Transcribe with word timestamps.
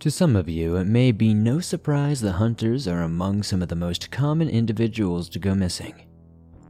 To 0.00 0.10
some 0.10 0.36
of 0.36 0.48
you, 0.48 0.76
it 0.76 0.86
may 0.86 1.10
be 1.10 1.32
no 1.32 1.58
surprise 1.58 2.20
that 2.20 2.32
hunters 2.32 2.86
are 2.86 3.02
among 3.02 3.42
some 3.42 3.62
of 3.62 3.68
the 3.68 3.74
most 3.74 4.10
common 4.10 4.48
individuals 4.48 5.28
to 5.30 5.38
go 5.38 5.54
missing. 5.54 5.94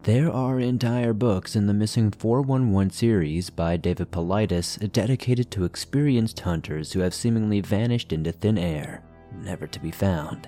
There 0.04 0.30
are 0.30 0.60
entire 0.60 1.12
books 1.12 1.56
in 1.56 1.66
the 1.66 1.74
Missing 1.74 2.12
411 2.12 2.90
series 2.90 3.50
by 3.50 3.76
David 3.76 4.12
Paulides 4.12 4.78
dedicated 4.92 5.50
to 5.50 5.64
experienced 5.64 6.38
hunters 6.38 6.92
who 6.92 7.00
have 7.00 7.12
seemingly 7.12 7.60
vanished 7.60 8.12
into 8.12 8.30
thin 8.30 8.56
air, 8.56 9.02
never 9.42 9.66
to 9.66 9.80
be 9.80 9.90
found. 9.90 10.46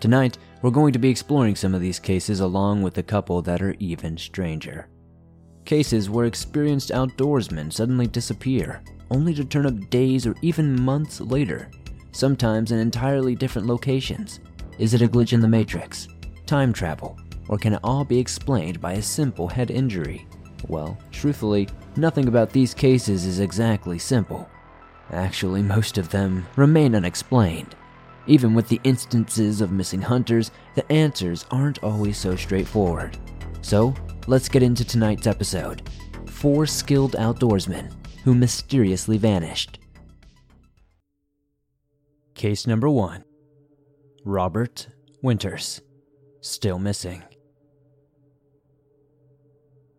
Tonight, 0.00 0.38
we're 0.62 0.70
going 0.70 0.94
to 0.94 0.98
be 0.98 1.10
exploring 1.10 1.54
some 1.54 1.74
of 1.74 1.82
these 1.82 1.98
cases 1.98 2.40
along 2.40 2.82
with 2.82 2.96
a 2.96 3.02
couple 3.02 3.42
that 3.42 3.60
are 3.60 3.76
even 3.78 4.16
stranger. 4.16 4.88
Cases 5.66 6.08
where 6.08 6.24
experienced 6.24 6.90
outdoorsmen 6.90 7.70
suddenly 7.70 8.06
disappear, 8.06 8.82
only 9.10 9.34
to 9.34 9.44
turn 9.44 9.66
up 9.66 9.90
days 9.90 10.26
or 10.26 10.34
even 10.42 10.80
months 10.80 11.20
later, 11.20 11.70
sometimes 12.12 12.72
in 12.72 12.78
entirely 12.78 13.34
different 13.34 13.68
locations. 13.68 14.40
Is 14.78 14.94
it 14.94 15.02
a 15.02 15.08
glitch 15.08 15.32
in 15.32 15.40
the 15.40 15.48
Matrix? 15.48 16.08
Time 16.46 16.72
travel? 16.72 17.18
Or 17.48 17.58
can 17.58 17.74
it 17.74 17.80
all 17.84 18.04
be 18.04 18.18
explained 18.18 18.80
by 18.80 18.94
a 18.94 19.02
simple 19.02 19.48
head 19.48 19.70
injury? 19.70 20.26
Well, 20.68 20.98
truthfully, 21.12 21.68
nothing 21.96 22.28
about 22.28 22.50
these 22.50 22.74
cases 22.74 23.26
is 23.26 23.40
exactly 23.40 23.98
simple. 23.98 24.48
Actually, 25.12 25.62
most 25.62 25.98
of 25.98 26.08
them 26.08 26.46
remain 26.56 26.94
unexplained. 26.94 27.74
Even 28.26 28.54
with 28.54 28.68
the 28.68 28.80
instances 28.84 29.60
of 29.60 29.70
missing 29.70 30.00
hunters, 30.00 30.50
the 30.74 30.90
answers 30.90 31.44
aren't 31.50 31.84
always 31.84 32.16
so 32.16 32.34
straightforward. 32.34 33.18
So, 33.60 33.94
let's 34.26 34.48
get 34.48 34.62
into 34.62 34.84
tonight's 34.84 35.26
episode 35.26 35.88
Four 36.26 36.66
Skilled 36.66 37.12
Outdoorsmen 37.12 37.92
Who 38.24 38.34
Mysteriously 38.34 39.18
Vanished. 39.18 39.78
Case 42.34 42.66
number 42.66 42.88
one 42.88 43.22
Robert 44.24 44.88
Winters, 45.20 45.82
still 46.40 46.78
missing. 46.78 47.22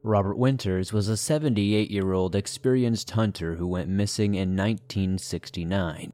Robert 0.01 0.39
Winters 0.39 0.91
was 0.91 1.07
a 1.07 1.15
78 1.15 1.91
year 1.91 2.13
old 2.13 2.35
experienced 2.35 3.11
hunter 3.11 3.57
who 3.57 3.67
went 3.67 3.89
missing 3.89 4.33
in 4.33 4.57
1969. 4.57 6.11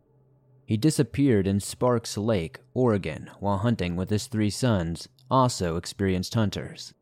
He 0.66 0.76
disappeared 0.76 1.48
in 1.48 1.62
Sparks 1.62 2.18
Lake, 2.18 2.60
Oregon, 2.74 3.30
while 3.40 3.60
hunting 3.60 3.96
with 3.96 4.10
his 4.10 4.28
three 4.28 4.50
sons, 4.50 5.08
also 5.30 5.78
experienced 5.78 6.34
hunters. 6.34 6.94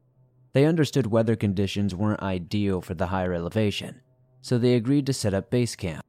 They 0.53 0.65
understood 0.65 1.07
weather 1.07 1.35
conditions 1.35 1.95
weren't 1.95 2.21
ideal 2.21 2.79
for 2.79 2.93
the 2.93 3.07
higher 3.07 3.33
elevation, 3.33 4.01
so 4.41 4.57
they 4.57 4.75
agreed 4.75 5.05
to 5.05 5.13
set 5.13 5.33
up 5.33 5.49
base 5.49 5.75
camp. 5.75 6.05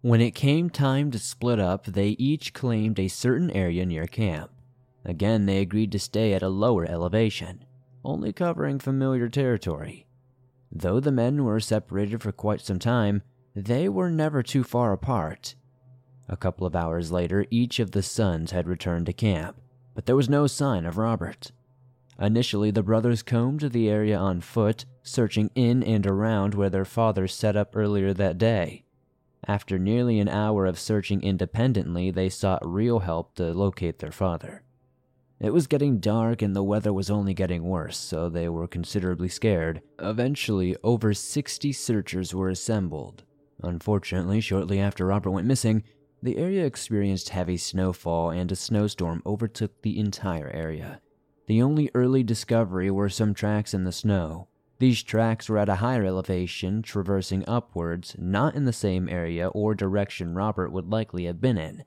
When 0.00 0.20
it 0.20 0.34
came 0.34 0.70
time 0.70 1.10
to 1.10 1.18
split 1.18 1.58
up, 1.58 1.86
they 1.86 2.10
each 2.10 2.54
claimed 2.54 2.98
a 2.98 3.08
certain 3.08 3.50
area 3.50 3.84
near 3.84 4.06
camp. 4.06 4.50
Again, 5.04 5.46
they 5.46 5.58
agreed 5.58 5.90
to 5.92 5.98
stay 5.98 6.34
at 6.34 6.42
a 6.42 6.48
lower 6.48 6.84
elevation, 6.84 7.64
only 8.04 8.32
covering 8.32 8.78
familiar 8.78 9.28
territory. 9.28 10.06
Though 10.70 11.00
the 11.00 11.10
men 11.10 11.44
were 11.44 11.60
separated 11.60 12.22
for 12.22 12.30
quite 12.30 12.60
some 12.60 12.78
time, 12.78 13.22
they 13.56 13.88
were 13.88 14.10
never 14.10 14.42
too 14.42 14.62
far 14.62 14.92
apart. 14.92 15.54
A 16.28 16.36
couple 16.36 16.66
of 16.66 16.76
hours 16.76 17.10
later, 17.10 17.46
each 17.50 17.80
of 17.80 17.92
the 17.92 18.02
sons 18.02 18.50
had 18.50 18.68
returned 18.68 19.06
to 19.06 19.12
camp, 19.12 19.60
but 19.94 20.06
there 20.06 20.16
was 20.16 20.28
no 20.28 20.46
sign 20.46 20.84
of 20.84 20.98
Robert. 20.98 21.50
Initially, 22.20 22.70
the 22.70 22.82
brothers 22.82 23.22
combed 23.22 23.60
the 23.60 23.88
area 23.88 24.16
on 24.16 24.40
foot, 24.40 24.84
searching 25.08 25.50
in 25.54 25.82
and 25.82 26.06
around 26.06 26.54
where 26.54 26.70
their 26.70 26.84
father 26.84 27.26
set 27.26 27.56
up 27.56 27.74
earlier 27.74 28.12
that 28.14 28.38
day. 28.38 28.84
After 29.46 29.78
nearly 29.78 30.18
an 30.20 30.28
hour 30.28 30.66
of 30.66 30.78
searching 30.78 31.22
independently, 31.22 32.10
they 32.10 32.28
sought 32.28 32.66
real 32.66 33.00
help 33.00 33.34
to 33.36 33.52
locate 33.52 33.98
their 33.98 34.12
father. 34.12 34.62
It 35.40 35.52
was 35.52 35.68
getting 35.68 36.00
dark 36.00 36.42
and 36.42 36.54
the 36.54 36.64
weather 36.64 36.92
was 36.92 37.10
only 37.10 37.32
getting 37.32 37.62
worse, 37.62 37.96
so 37.96 38.28
they 38.28 38.48
were 38.48 38.66
considerably 38.66 39.28
scared. 39.28 39.82
Eventually, 40.00 40.76
over 40.82 41.14
60 41.14 41.72
searchers 41.72 42.34
were 42.34 42.48
assembled. 42.48 43.22
Unfortunately, 43.62 44.40
shortly 44.40 44.80
after 44.80 45.06
Robert 45.06 45.30
went 45.30 45.46
missing, 45.46 45.84
the 46.20 46.36
area 46.36 46.66
experienced 46.66 47.28
heavy 47.28 47.56
snowfall 47.56 48.30
and 48.30 48.50
a 48.50 48.56
snowstorm 48.56 49.22
overtook 49.24 49.82
the 49.82 49.98
entire 49.98 50.50
area. 50.50 51.00
The 51.46 51.62
only 51.62 51.90
early 51.94 52.24
discovery 52.24 52.90
were 52.90 53.08
some 53.08 53.32
tracks 53.32 53.72
in 53.72 53.84
the 53.84 53.92
snow. 53.92 54.48
These 54.78 55.02
tracks 55.02 55.48
were 55.48 55.58
at 55.58 55.68
a 55.68 55.76
higher 55.76 56.04
elevation, 56.04 56.82
traversing 56.82 57.44
upwards, 57.48 58.14
not 58.16 58.54
in 58.54 58.64
the 58.64 58.72
same 58.72 59.08
area 59.08 59.48
or 59.48 59.74
direction 59.74 60.34
Robert 60.34 60.70
would 60.70 60.88
likely 60.88 61.24
have 61.24 61.40
been 61.40 61.58
in. 61.58 61.84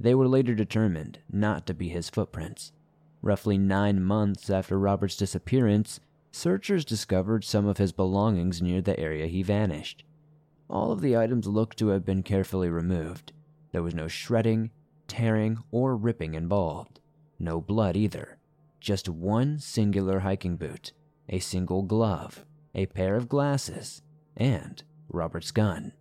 They 0.00 0.14
were 0.14 0.26
later 0.26 0.54
determined 0.54 1.20
not 1.30 1.66
to 1.66 1.74
be 1.74 1.88
his 1.88 2.10
footprints. 2.10 2.72
Roughly 3.22 3.58
nine 3.58 4.02
months 4.02 4.50
after 4.50 4.76
Robert's 4.76 5.16
disappearance, 5.16 6.00
searchers 6.32 6.84
discovered 6.84 7.44
some 7.44 7.66
of 7.66 7.78
his 7.78 7.92
belongings 7.92 8.60
near 8.60 8.80
the 8.80 8.98
area 8.98 9.26
he 9.28 9.44
vanished. 9.44 10.02
All 10.68 10.90
of 10.90 11.00
the 11.00 11.16
items 11.16 11.46
looked 11.46 11.78
to 11.78 11.88
have 11.88 12.04
been 12.04 12.24
carefully 12.24 12.68
removed. 12.68 13.32
There 13.70 13.84
was 13.84 13.94
no 13.94 14.08
shredding, 14.08 14.70
tearing, 15.06 15.58
or 15.70 15.96
ripping 15.96 16.34
involved. 16.34 16.98
No 17.38 17.60
blood 17.60 17.96
either. 17.96 18.38
Just 18.80 19.08
one 19.08 19.60
singular 19.60 20.20
hiking 20.20 20.56
boot, 20.56 20.92
a 21.32 21.38
single 21.40 21.82
glove, 21.82 22.44
a 22.74 22.86
pair 22.86 23.16
of 23.16 23.28
glasses, 23.28 24.02
and 24.36 24.84
Robert's 25.08 25.50
gun. 25.50 25.92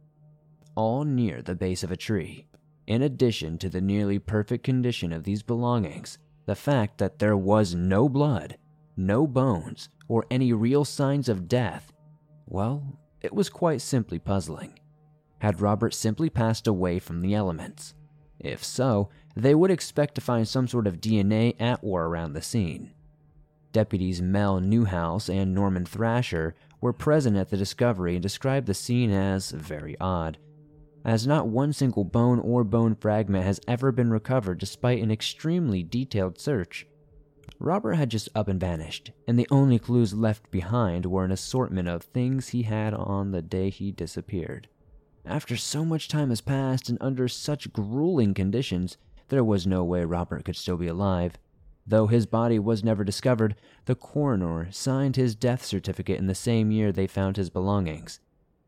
All 0.75 1.06
near 1.06 1.42
the 1.42 1.56
base 1.56 1.84
of 1.84 1.92
a 1.92 1.97
tree. 1.97 2.47
In 2.86 3.02
addition 3.02 3.58
to 3.59 3.69
the 3.69 3.81
nearly 3.81 4.19
perfect 4.19 4.66
condition 4.66 5.14
of 5.14 5.24
these 5.24 5.42
belongings, 5.42 6.18
the 6.46 6.56
fact 6.56 6.97
that 6.97 7.19
there 7.19 7.38
was 7.38 7.74
no 7.74 8.09
blood, 8.09 8.58
no 8.97 9.25
bones, 9.25 9.88
or 10.09 10.25
any 10.30 10.52
real 10.52 10.84
signs 10.84 11.30
of 11.30 11.48
death, 11.48 11.94
well, 12.46 13.00
it 13.22 13.34
was 13.34 13.50
quite 13.50 13.81
simply 13.81 14.19
puzzling. 14.19 14.78
Had 15.40 15.62
Robert 15.62 15.94
simply 15.94 16.30
passed 16.30 16.68
away 16.68 17.00
from 17.00 17.22
the 17.22 17.34
elements? 17.34 17.94
If 18.40 18.63
so, 18.63 19.09
they 19.36 19.56
would 19.56 19.72
expect 19.72 20.16
to 20.16 20.22
find 20.22 20.46
some 20.46 20.68
sort 20.68 20.88
of 20.88 21.00
DNA 21.00 21.56
at 21.59 21.80
or 21.81 22.06
around 22.06 22.34
the 22.34 22.42
scene. 22.42 22.92
Deputies 23.72 24.22
Mel 24.22 24.59
Newhouse 24.59 25.30
and 25.30 25.54
Norman 25.54 25.86
Thrasher 25.86 26.56
were 26.82 26.94
present 26.94 27.38
at 27.38 27.50
the 27.50 27.58
discovery 27.58 28.16
and 28.16 28.24
described 28.24 28.68
the 28.68 28.74
scene 28.74 29.12
as 29.12 29.52
very 29.52 29.96
odd, 30.00 30.38
as 31.06 31.26
not 31.26 31.48
one 31.48 31.74
single 31.74 32.04
bone 32.04 32.40
or 32.40 32.64
bone 32.64 32.96
fragment 32.96 33.46
has 33.46 33.60
ever 33.68 33.92
been 33.92 34.10
recovered 34.10 34.58
despite 34.58 35.02
an 35.02 35.12
extremely 35.12 35.84
detailed 35.84 36.40
search. 36.40 36.88
Robert 37.60 37.94
had 37.94 38.10
just 38.10 38.30
up 38.34 38.48
and 38.48 38.60
vanished, 38.60 39.12
and 39.28 39.38
the 39.38 39.48
only 39.52 39.78
clues 39.78 40.14
left 40.14 40.50
behind 40.50 41.06
were 41.06 41.24
an 41.24 41.31
assortment 41.31 41.88
of 41.88 42.04
things 42.04 42.50
he 42.50 42.64
had 42.64 42.94
on 42.94 43.31
the 43.31 43.42
day 43.42 43.70
he 43.70 43.92
disappeared. 43.92 44.68
After 45.26 45.56
so 45.56 45.86
much 45.86 46.08
time 46.08 46.30
has 46.30 46.42
passed 46.42 46.90
and 46.90 46.98
under 47.00 47.28
such 47.28 47.72
grueling 47.72 48.34
conditions, 48.34 48.98
there 49.30 49.44
was 49.44 49.68
no 49.68 49.84
way 49.84 50.04
Robert 50.04 50.44
could 50.46 50.56
still 50.56 50.78
be 50.78 50.88
alive. 50.88 51.38
Though 51.86 52.08
his 52.08 52.25
body 52.25 52.59
was 52.59 52.84
never 52.84 53.03
discovered, 53.03 53.56
the 53.86 53.96
coroner 53.96 54.72
signed 54.72 55.16
his 55.16 55.36
death 55.36 55.66
certificate 55.66 56.19
in 56.19 56.28
the 56.28 56.36
same 56.36 56.72
year 56.72 56.92
they 56.92 57.08
found 57.08 57.38
his 57.38 57.50
belongings. 57.50 58.19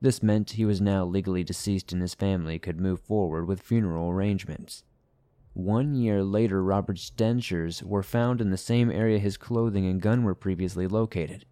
This 0.01 0.23
meant 0.23 0.51
he 0.51 0.65
was 0.65 0.81
now 0.81 1.05
legally 1.05 1.43
deceased 1.43 1.93
and 1.93 2.01
his 2.01 2.13
family 2.13 2.59
could 2.59 2.79
move 2.79 2.99
forward 2.99 3.47
with 3.47 3.61
funeral 3.61 4.09
arrangements. 4.09 4.83
One 5.53 5.93
year 5.93 6.23
later, 6.23 6.63
Robert's 6.63 7.11
dentures 7.11 7.83
were 7.83 8.03
found 8.03 8.41
in 8.41 8.49
the 8.49 8.57
same 8.57 8.89
area 8.89 9.19
his 9.19 9.37
clothing 9.37 9.85
and 9.85 10.01
gun 10.01 10.23
were 10.23 10.35
previously 10.35 10.87
located. 10.87 11.45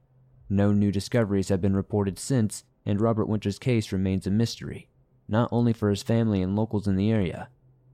No 0.49 0.73
new 0.73 0.91
discoveries 0.91 1.49
have 1.49 1.61
been 1.61 1.75
reported 1.75 2.17
since, 2.17 2.63
and 2.85 2.99
Robert 2.99 3.27
Winter's 3.27 3.59
case 3.59 3.91
remains 3.91 4.25
a 4.25 4.31
mystery, 4.31 4.89
not 5.27 5.47
only 5.51 5.71
for 5.71 5.89
his 5.89 6.03
family 6.03 6.41
and 6.41 6.55
locals 6.55 6.87
in 6.87 6.95
the 6.95 7.11
area, 7.11 7.49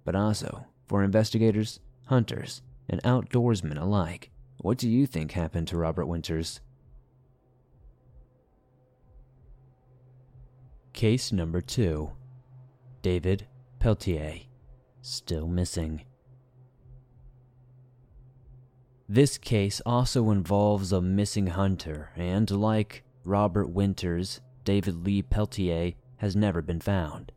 but 0.05 0.15
also 0.15 0.65
for 0.87 1.03
investigators, 1.03 1.81
hunters, 2.05 2.61
and 2.89 3.01
outdoorsmen 3.03 3.79
alike. 3.79 4.31
What 4.57 4.77
do 4.77 4.89
you 4.89 5.05
think 5.05 5.31
happened 5.31 5.67
to 5.69 5.77
Robert 5.77 6.05
Winters? 6.05 6.61
Case 10.93 11.31
number 11.31 11.61
two 11.61 12.11
David 13.01 13.47
Peltier, 13.79 14.41
still 15.01 15.47
missing. 15.47 16.03
This 19.07 19.37
case 19.37 19.81
also 19.85 20.31
involves 20.31 20.91
a 20.91 20.99
missing 20.99 21.47
hunter, 21.47 22.11
and 22.17 22.49
like 22.51 23.03
Robert 23.23 23.69
Winters, 23.69 24.41
David 24.65 25.05
Lee 25.05 25.21
Peltier 25.21 25.93
has 26.17 26.35
never 26.35 26.61
been 26.61 26.81
found. 26.81 27.31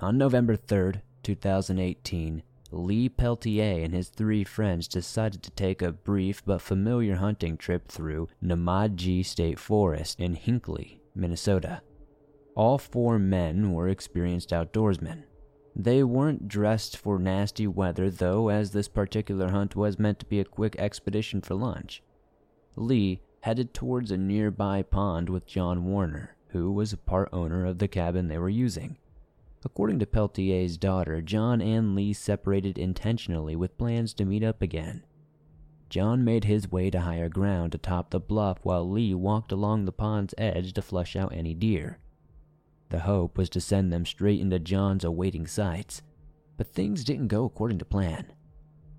On 0.00 0.16
November 0.16 0.56
3rd, 0.56 1.02
2018, 1.22 2.42
Lee 2.74 3.10
Peltier 3.10 3.84
and 3.84 3.92
his 3.92 4.08
three 4.08 4.44
friends 4.44 4.88
decided 4.88 5.42
to 5.42 5.50
take 5.50 5.82
a 5.82 5.92
brief 5.92 6.42
but 6.44 6.62
familiar 6.62 7.16
hunting 7.16 7.58
trip 7.58 7.86
through 7.86 8.28
Nemadji 8.42 9.24
State 9.24 9.58
Forest 9.58 10.18
in 10.18 10.34
Hinckley, 10.34 11.02
Minnesota. 11.14 11.82
All 12.54 12.78
four 12.78 13.18
men 13.18 13.72
were 13.72 13.88
experienced 13.88 14.50
outdoorsmen. 14.50 15.24
They 15.76 16.02
weren't 16.02 16.48
dressed 16.48 16.96
for 16.96 17.18
nasty 17.18 17.66
weather, 17.66 18.10
though, 18.10 18.48
as 18.48 18.70
this 18.70 18.88
particular 18.88 19.50
hunt 19.50 19.76
was 19.76 19.98
meant 19.98 20.18
to 20.20 20.26
be 20.26 20.40
a 20.40 20.44
quick 20.44 20.74
expedition 20.78 21.42
for 21.42 21.54
lunch. 21.54 22.02
Lee 22.74 23.20
headed 23.40 23.74
towards 23.74 24.10
a 24.10 24.16
nearby 24.16 24.82
pond 24.82 25.28
with 25.28 25.46
John 25.46 25.84
Warner, 25.84 26.36
who 26.48 26.72
was 26.72 26.92
a 26.92 26.98
part 26.98 27.28
owner 27.32 27.66
of 27.66 27.78
the 27.78 27.88
cabin 27.88 28.28
they 28.28 28.38
were 28.38 28.48
using. 28.48 28.96
According 29.64 30.00
to 30.00 30.06
Peltier's 30.06 30.76
daughter, 30.76 31.22
John 31.22 31.60
and 31.60 31.94
Lee 31.94 32.12
separated 32.12 32.78
intentionally 32.78 33.54
with 33.54 33.78
plans 33.78 34.12
to 34.14 34.24
meet 34.24 34.42
up 34.42 34.60
again. 34.60 35.04
John 35.88 36.24
made 36.24 36.44
his 36.44 36.72
way 36.72 36.90
to 36.90 37.02
higher 37.02 37.28
ground 37.28 37.74
atop 37.74 38.10
the 38.10 38.18
bluff 38.18 38.58
while 38.62 38.88
Lee 38.88 39.14
walked 39.14 39.52
along 39.52 39.84
the 39.84 39.92
pond's 39.92 40.34
edge 40.36 40.72
to 40.72 40.82
flush 40.82 41.14
out 41.14 41.32
any 41.32 41.54
deer. 41.54 41.98
The 42.88 43.00
hope 43.00 43.38
was 43.38 43.48
to 43.50 43.60
send 43.60 43.92
them 43.92 44.04
straight 44.04 44.40
into 44.40 44.58
John's 44.58 45.04
awaiting 45.04 45.46
sights, 45.46 46.02
but 46.56 46.66
things 46.66 47.04
didn't 47.04 47.28
go 47.28 47.44
according 47.44 47.78
to 47.78 47.84
plan. 47.84 48.32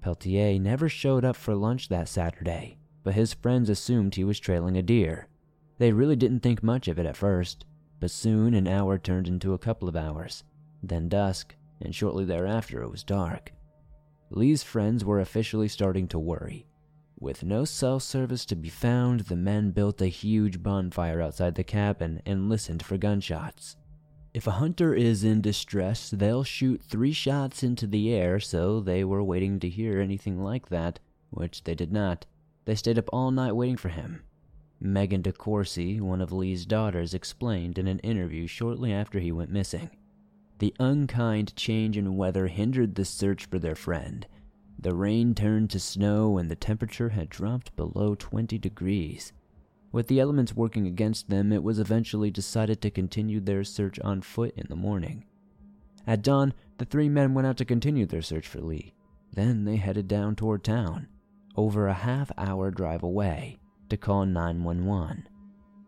Peltier 0.01 0.59
never 0.59 0.87
showed 0.87 1.25
up 1.25 1.35
for 1.35 1.55
lunch 1.55 1.89
that 1.89 2.07
Saturday, 2.07 2.77
but 3.03 3.15
his 3.15 3.33
friends 3.33 3.69
assumed 3.69 4.15
he 4.15 4.23
was 4.23 4.39
trailing 4.39 4.77
a 4.77 4.81
deer. 4.81 5.27
They 5.77 5.91
really 5.91 6.15
didn't 6.15 6.41
think 6.41 6.63
much 6.63 6.87
of 6.87 6.97
it 6.99 7.05
at 7.05 7.17
first, 7.17 7.65
but 7.99 8.11
soon 8.11 8.53
an 8.53 8.67
hour 8.67 8.97
turned 8.97 9.27
into 9.27 9.53
a 9.53 9.59
couple 9.59 9.87
of 9.87 9.95
hours, 9.95 10.43
then 10.83 11.09
dusk, 11.09 11.55
and 11.81 11.95
shortly 11.95 12.25
thereafter 12.25 12.83
it 12.83 12.91
was 12.91 13.03
dark. 13.03 13.53
Lee's 14.29 14.63
friends 14.63 15.05
were 15.05 15.19
officially 15.19 15.67
starting 15.67 16.07
to 16.09 16.19
worry. 16.19 16.67
With 17.19 17.43
no 17.43 17.63
cell 17.63 17.99
service 17.99 18.45
to 18.47 18.55
be 18.55 18.69
found, 18.69 19.21
the 19.21 19.35
men 19.35 19.71
built 19.71 20.01
a 20.01 20.07
huge 20.07 20.61
bonfire 20.61 21.21
outside 21.21 21.55
the 21.55 21.63
cabin 21.63 22.21
and 22.25 22.49
listened 22.49 22.83
for 22.83 22.97
gunshots. 22.97 23.77
If 24.33 24.47
a 24.47 24.51
hunter 24.51 24.93
is 24.93 25.23
in 25.23 25.41
distress, 25.41 26.09
they'll 26.09 26.43
shoot 26.43 26.81
three 26.81 27.13
shots 27.13 27.63
into 27.63 27.85
the 27.85 28.11
air, 28.13 28.39
so 28.39 28.79
they 28.79 29.03
were 29.03 29.23
waiting 29.23 29.59
to 29.59 29.69
hear 29.69 30.01
anything 30.01 30.43
like 30.43 30.69
that, 30.69 30.99
which 31.29 31.63
they 31.63 31.75
did 31.75 31.91
not. 31.91 32.25
They 32.65 32.75
stayed 32.75 32.97
up 32.97 33.09
all 33.13 33.29
night 33.29 33.55
waiting 33.55 33.77
for 33.77 33.89
him. 33.89 34.23
Megan 34.79 35.21
DeCourcy, 35.21 36.01
one 36.01 36.19
of 36.19 36.31
Lee's 36.31 36.65
daughters, 36.65 37.13
explained 37.13 37.77
in 37.77 37.87
an 37.87 37.99
interview 37.99 38.47
shortly 38.47 38.91
after 38.91 39.19
he 39.19 39.31
went 39.31 39.51
missing. 39.51 39.91
The 40.63 40.73
unkind 40.79 41.57
change 41.57 41.97
in 41.97 42.15
weather 42.15 42.47
hindered 42.47 42.95
the 42.95 43.03
search 43.03 43.47
for 43.47 43.59
their 43.59 43.75
friend. 43.75 44.25
The 44.79 44.95
rain 44.95 45.35
turned 45.35 45.69
to 45.71 45.77
snow 45.81 46.37
and 46.37 46.49
the 46.49 46.55
temperature 46.55 47.09
had 47.09 47.27
dropped 47.27 47.75
below 47.75 48.15
20 48.15 48.57
degrees. 48.59 49.33
With 49.91 50.07
the 50.07 50.21
elements 50.21 50.55
working 50.55 50.87
against 50.87 51.29
them, 51.29 51.51
it 51.51 51.63
was 51.63 51.79
eventually 51.79 52.31
decided 52.31 52.81
to 52.81 52.89
continue 52.89 53.41
their 53.41 53.65
search 53.65 53.99
on 53.99 54.21
foot 54.21 54.53
in 54.55 54.67
the 54.69 54.77
morning. 54.77 55.25
At 56.07 56.21
dawn, 56.21 56.53
the 56.77 56.85
three 56.85 57.09
men 57.09 57.33
went 57.33 57.45
out 57.45 57.57
to 57.57 57.65
continue 57.65 58.05
their 58.05 58.21
search 58.21 58.47
for 58.47 58.61
Lee. 58.61 58.93
Then 59.33 59.65
they 59.65 59.75
headed 59.75 60.07
down 60.07 60.37
toward 60.37 60.63
town, 60.63 61.09
over 61.57 61.89
a 61.89 61.93
half 61.93 62.31
hour 62.37 62.71
drive 62.71 63.03
away, 63.03 63.59
to 63.89 63.97
call 63.97 64.25
911. 64.25 65.27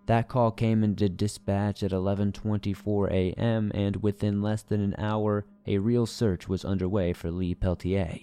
That 0.07 0.27
call 0.27 0.51
came 0.51 0.83
into 0.83 1.09
dispatch 1.09 1.81
at 1.81 1.91
11:24 1.91 3.09
a.m. 3.09 3.71
and 3.73 3.95
within 3.97 4.41
less 4.41 4.61
than 4.61 4.81
an 4.81 4.95
hour, 4.97 5.45
a 5.65 5.79
real 5.79 6.05
search 6.05 6.47
was 6.47 6.63
underway 6.63 7.11
for 7.13 7.31
Lee 7.31 7.55
Peltier. 7.55 8.19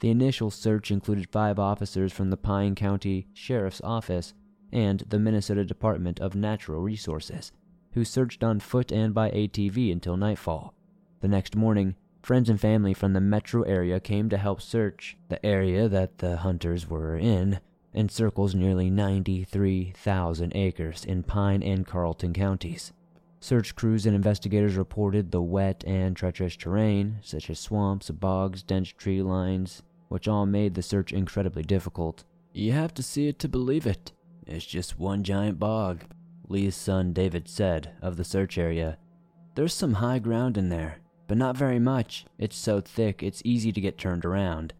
The 0.00 0.10
initial 0.10 0.50
search 0.50 0.90
included 0.90 1.30
5 1.30 1.58
officers 1.58 2.12
from 2.12 2.30
the 2.30 2.36
Pine 2.36 2.74
County 2.74 3.28
Sheriff's 3.32 3.80
Office 3.84 4.34
and 4.72 5.04
the 5.08 5.18
Minnesota 5.20 5.64
Department 5.64 6.18
of 6.20 6.34
Natural 6.34 6.80
Resources, 6.80 7.52
who 7.92 8.04
searched 8.04 8.42
on 8.42 8.60
foot 8.60 8.90
and 8.90 9.14
by 9.14 9.30
ATV 9.30 9.92
until 9.92 10.16
nightfall. 10.16 10.74
The 11.20 11.28
next 11.28 11.54
morning, 11.54 11.96
friends 12.22 12.48
and 12.48 12.60
family 12.60 12.94
from 12.94 13.12
the 13.12 13.20
metro 13.20 13.62
area 13.62 14.00
came 14.00 14.28
to 14.30 14.38
help 14.38 14.60
search. 14.60 15.16
The 15.28 15.44
area 15.44 15.88
that 15.88 16.18
the 16.18 16.38
hunters 16.38 16.88
were 16.88 17.16
in 17.16 17.60
encircles 17.94 18.54
nearly 18.54 18.90
93,000 18.90 20.52
acres 20.54 21.04
in 21.04 21.22
Pine 21.22 21.62
and 21.62 21.86
Carlton 21.86 22.32
counties. 22.32 22.92
Search 23.40 23.74
crews 23.74 24.06
and 24.06 24.14
investigators 24.14 24.76
reported 24.76 25.30
the 25.30 25.40
wet 25.40 25.82
and 25.86 26.14
treacherous 26.14 26.56
terrain, 26.56 27.18
such 27.22 27.48
as 27.48 27.58
swamps, 27.58 28.10
bogs, 28.10 28.62
dense 28.62 28.90
tree 28.90 29.22
lines, 29.22 29.82
which 30.08 30.28
all 30.28 30.46
made 30.46 30.74
the 30.74 30.82
search 30.82 31.12
incredibly 31.12 31.62
difficult. 31.62 32.24
You 32.52 32.72
have 32.72 32.92
to 32.94 33.02
see 33.02 33.28
it 33.28 33.38
to 33.38 33.48
believe 33.48 33.86
it, 33.86 34.12
it's 34.46 34.66
just 34.66 34.98
one 34.98 35.22
giant 35.22 35.58
bog, 35.58 36.04
Lee's 36.48 36.74
son 36.74 37.12
David 37.12 37.48
said 37.48 37.92
of 38.02 38.16
the 38.16 38.24
search 38.24 38.58
area. 38.58 38.98
There's 39.54 39.72
some 39.72 39.94
high 39.94 40.18
ground 40.18 40.58
in 40.58 40.68
there, 40.68 40.98
but 41.28 41.38
not 41.38 41.56
very 41.56 41.78
much. 41.78 42.26
It's 42.38 42.56
so 42.56 42.80
thick, 42.80 43.22
it's 43.22 43.42
easy 43.44 43.70
to 43.72 43.80
get 43.80 43.96
turned 43.96 44.24
around. 44.24 44.74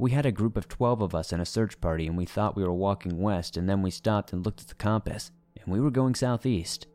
We 0.00 0.12
had 0.12 0.24
a 0.24 0.32
group 0.32 0.56
of 0.56 0.66
12 0.66 1.02
of 1.02 1.14
us 1.14 1.30
in 1.30 1.40
a 1.40 1.44
search 1.44 1.78
party, 1.78 2.06
and 2.06 2.16
we 2.16 2.24
thought 2.24 2.56
we 2.56 2.64
were 2.64 2.72
walking 2.72 3.20
west, 3.20 3.58
and 3.58 3.68
then 3.68 3.82
we 3.82 3.90
stopped 3.90 4.32
and 4.32 4.42
looked 4.42 4.62
at 4.62 4.68
the 4.68 4.74
compass, 4.74 5.30
and 5.60 5.70
we 5.70 5.78
were 5.78 5.90
going 5.90 6.14
southeast. 6.14 6.86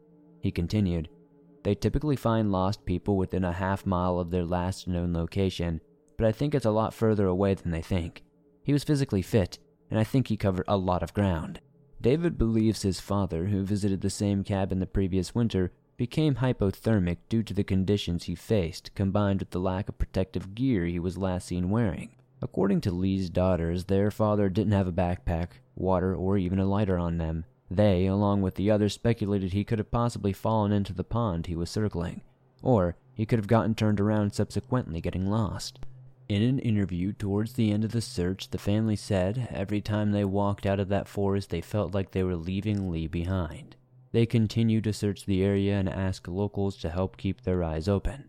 He 0.41 0.49
continued. 0.49 1.09
They 1.61 1.75
typically 1.75 2.15
find 2.15 2.51
lost 2.51 2.83
people 2.83 3.15
within 3.15 3.43
a 3.43 3.51
half 3.51 3.85
mile 3.85 4.17
of 4.17 4.31
their 4.31 4.43
last 4.43 4.87
known 4.87 5.13
location, 5.13 5.81
but 6.17 6.25
I 6.25 6.31
think 6.31 6.55
it's 6.55 6.65
a 6.65 6.71
lot 6.71 6.95
further 6.95 7.27
away 7.27 7.53
than 7.53 7.69
they 7.69 7.83
think. 7.83 8.23
He 8.63 8.73
was 8.73 8.83
physically 8.83 9.21
fit, 9.21 9.59
and 9.91 9.99
I 9.99 10.03
think 10.03 10.27
he 10.27 10.35
covered 10.35 10.65
a 10.67 10.75
lot 10.75 11.03
of 11.03 11.13
ground. 11.13 11.59
David 12.01 12.39
believes 12.39 12.81
his 12.81 12.99
father, 12.99 13.45
who 13.45 13.63
visited 13.63 14.01
the 14.01 14.09
same 14.09 14.43
cabin 14.43 14.79
the 14.79 14.87
previous 14.87 15.35
winter, 15.35 15.71
became 15.95 16.37
hypothermic 16.37 17.17
due 17.29 17.43
to 17.43 17.53
the 17.53 17.63
conditions 17.63 18.23
he 18.23 18.33
faced, 18.33 18.95
combined 18.95 19.41
with 19.41 19.51
the 19.51 19.59
lack 19.59 19.89
of 19.89 19.99
protective 19.99 20.55
gear 20.55 20.85
he 20.87 20.97
was 20.97 21.19
last 21.19 21.45
seen 21.45 21.69
wearing. 21.69 22.09
According 22.45 22.81
to 22.81 22.91
Lee's 22.91 23.31
daughters, 23.31 23.85
their 23.85 24.11
father 24.11 24.49
didn't 24.49 24.73
have 24.73 24.87
a 24.87 24.91
backpack, 24.91 25.47
water, 25.75 26.15
or 26.15 26.37
even 26.37 26.59
a 26.59 26.65
lighter 26.67 26.95
on 26.95 27.17
them. 27.17 27.43
They, 27.71 28.05
along 28.05 28.43
with 28.43 28.53
the 28.53 28.69
others, 28.69 28.93
speculated 28.93 29.51
he 29.51 29.63
could 29.63 29.79
have 29.79 29.89
possibly 29.89 30.31
fallen 30.31 30.71
into 30.71 30.93
the 30.93 31.03
pond 31.03 31.47
he 31.47 31.55
was 31.55 31.71
circling, 31.71 32.21
or 32.61 32.97
he 33.15 33.25
could 33.25 33.39
have 33.39 33.47
gotten 33.47 33.73
turned 33.73 33.99
around 33.99 34.35
subsequently 34.35 35.01
getting 35.01 35.25
lost. 35.25 35.79
In 36.29 36.43
an 36.43 36.59
interview 36.59 37.13
towards 37.13 37.53
the 37.53 37.71
end 37.71 37.83
of 37.83 37.93
the 37.93 37.99
search, 37.99 38.51
the 38.51 38.59
family 38.59 38.95
said 38.95 39.47
every 39.49 39.81
time 39.81 40.11
they 40.11 40.23
walked 40.23 40.67
out 40.67 40.79
of 40.79 40.89
that 40.89 41.07
forest, 41.07 41.49
they 41.49 41.61
felt 41.61 41.95
like 41.95 42.11
they 42.11 42.23
were 42.23 42.35
leaving 42.35 42.91
Lee 42.91 43.07
behind. 43.07 43.75
They 44.11 44.27
continue 44.27 44.81
to 44.81 44.93
search 44.93 45.25
the 45.25 45.43
area 45.43 45.79
and 45.79 45.89
ask 45.89 46.27
locals 46.27 46.77
to 46.77 46.91
help 46.91 47.17
keep 47.17 47.41
their 47.41 47.63
eyes 47.63 47.87
open. 47.87 48.25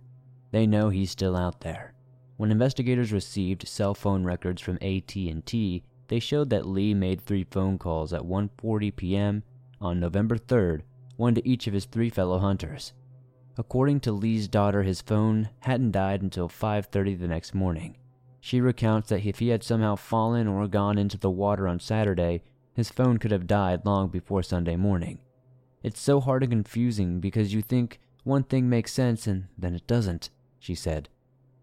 They 0.53 0.67
know 0.67 0.89
he's 0.89 1.11
still 1.11 1.37
out 1.37 1.61
there. 1.61 1.93
When 2.37 2.51
investigators 2.51 3.13
received 3.13 3.67
cell 3.67 3.95
phone 3.95 4.25
records 4.25 4.61
from 4.61 4.79
AT&T, 4.83 5.83
they 6.09 6.19
showed 6.21 6.51
that 6.51 6.67
Lee 6.67 6.93
made 6.93 7.23
3 7.23 7.45
phone 7.45 7.79
calls 7.79 8.13
at 8.13 8.23
1:40 8.23 8.95
p.m. 8.95 9.43
on 9.81 9.99
November 9.99 10.37
3rd, 10.37 10.83
one 11.17 11.35
to 11.35 11.49
each 11.49 11.67
of 11.67 11.73
his 11.73 11.87
three 11.87 12.11
fellow 12.11 12.39
hunters. 12.39 12.93
According 13.59 14.01
to 14.01 14.13
Lee's 14.13 14.49
daughter, 14.49 14.83
his 14.83 15.01
phone 15.01 15.49
hadn't 15.61 15.93
died 15.93 16.21
until 16.21 16.49
5:30 16.49 17.19
the 17.19 17.27
next 17.27 17.55
morning. 17.55 17.97
She 18.39 18.61
recounts 18.61 19.09
that 19.09 19.25
if 19.25 19.39
he 19.39 19.49
had 19.49 19.65
somehow 19.65 19.97
fallen 19.97 20.47
or 20.47 20.69
gone 20.69 20.99
into 20.99 21.17
the 21.17 21.31
water 21.31 21.67
on 21.67 21.81
Saturday, 21.81 22.43
his 22.75 22.91
phone 22.91 23.17
could 23.17 23.31
have 23.31 23.47
died 23.47 23.87
long 23.87 24.09
before 24.09 24.43
Sunday 24.43 24.77
morning. 24.77 25.21
It's 25.83 26.01
so 26.01 26.21
hard 26.21 26.43
and 26.43 26.53
confusing 26.53 27.19
because 27.19 27.55
you 27.55 27.63
think 27.63 27.99
one 28.25 28.43
thing 28.43 28.69
makes 28.69 28.93
sense 28.93 29.27
and 29.27 29.47
then 29.57 29.75
it 29.75 29.87
doesn't, 29.87 30.29
she 30.59 30.75
said. 30.75 31.09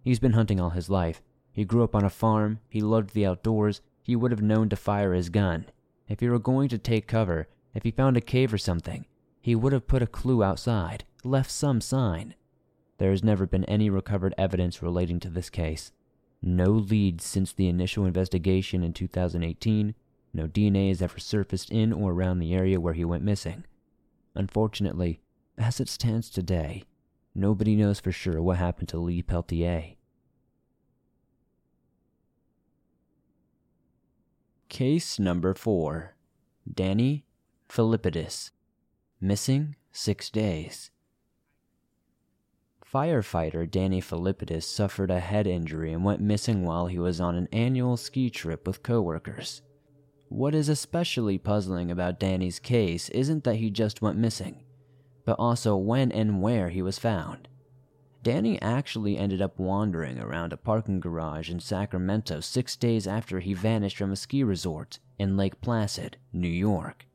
He's 0.04 0.20
been 0.20 0.34
hunting 0.34 0.60
all 0.60 0.72
his 0.72 0.90
life. 0.90 1.22
He 1.52 1.66
grew 1.66 1.84
up 1.84 1.96
on 1.96 2.04
a 2.04 2.10
farm, 2.10 2.60
he 2.68 2.82
loved 2.82 3.14
the 3.14 3.26
outdoors, 3.26 3.82
he 4.02 4.16
would 4.16 4.32
have 4.32 4.42
known 4.42 4.70
to 4.70 4.76
fire 4.76 5.14
his 5.14 5.30
gun. 5.30 5.66
If 6.08 6.20
he 6.20 6.30
were 6.30 6.40
going 6.40 6.70
to 6.70 6.78
take 6.78 7.08
cover, 7.08 7.48
if 7.74 7.84
he 7.84 7.92
found 7.92 8.18
a 8.18 8.22
cave 8.22 8.54
or 8.54 8.58
something, 8.58 9.06
he 9.42 9.56
would 9.56 9.74
have 9.74 9.88
put 9.88 10.02
a 10.02 10.08
clue 10.08 10.44
outside 10.44 11.06
left 11.24 11.52
some 11.52 11.80
sign. 11.82 12.36
There 12.98 13.12
has 13.12 13.24
never 13.24 13.46
been 13.46 13.66
any 13.66 13.90
recovered 13.90 14.36
evidence 14.38 14.82
relating 14.82 15.20
to 15.22 15.30
this 15.30 15.50
case. 15.50 15.92
No 16.42 16.72
leads 16.72 17.24
since 17.24 17.54
the 17.54 17.68
initial 17.68 18.06
investigation 18.06 18.84
in 18.84 18.94
2018. 18.94 19.96
No 20.34 20.48
DNA 20.48 20.90
has 20.90 21.02
ever 21.02 21.20
surfaced 21.20 21.72
in 21.72 21.94
or 21.94 22.12
around 22.12 22.40
the 22.40 22.54
area 22.54 22.80
where 22.80 22.94
he 22.94 23.06
went 23.06 23.24
missing. 23.24 23.66
Unfortunately, 24.36 25.22
as 25.58 25.80
it 25.80 25.88
stands 25.88 26.30
today, 26.30 26.84
nobody 27.36 27.76
knows 27.76 28.00
for 28.00 28.12
sure 28.12 28.42
what 28.42 28.58
happened 28.58 28.90
to 28.90 28.98
Lee 28.98 29.22
Peltier. 29.22 29.96
Case 34.70 35.20
number 35.20 35.54
4 35.54 36.16
Danny 36.72 37.26
Filippidis. 37.70 38.52
Missing 39.22 39.76
six 39.92 40.30
days. 40.30 40.90
Firefighter 42.94 43.70
Danny 43.70 44.02
Filippidis 44.02 44.64
suffered 44.64 45.10
a 45.10 45.20
head 45.20 45.48
injury 45.48 45.92
and 45.94 46.04
went 46.04 46.22
missing 46.22 46.64
while 46.64 46.88
he 46.88 47.00
was 47.00 47.20
on 47.20 47.36
an 47.36 47.48
annual 47.52 47.98
ski 47.98 48.30
trip 48.30 48.68
with 48.68 48.84
coworkers. 48.84 49.62
What 50.30 50.54
is 50.54 50.70
especially 50.70 51.38
puzzling 51.38 51.90
about 51.90 52.20
Danny's 52.20 52.60
case 52.60 53.10
isn't 53.10 53.44
that 53.44 53.58
he 53.58 53.70
just 53.70 54.02
went 54.02 54.18
missing, 54.18 54.63
but 55.26 55.40
also 55.40 55.76
when 55.76 56.12
and 56.12 56.42
where 56.42 56.70
he 56.70 56.82
was 56.82 57.00
found. 57.00 57.48
Danny 58.24 58.62
actually 58.62 59.18
ended 59.18 59.42
up 59.42 59.60
wandering 59.60 60.18
around 60.18 60.54
a 60.54 60.58
parking 60.58 61.02
garage 61.02 61.50
in 61.50 61.60
Sacramento 61.60 62.40
six 62.40 62.78
days 62.78 63.06
after 63.06 63.42
he 63.42 63.54
vanished 63.54 63.98
from 63.98 64.12
a 64.12 64.16
ski 64.16 64.44
resort 64.44 65.00
in 65.20 65.36
Lake 65.36 65.60
Placid, 65.60 66.18
New 66.32 66.48
York. 66.48 67.06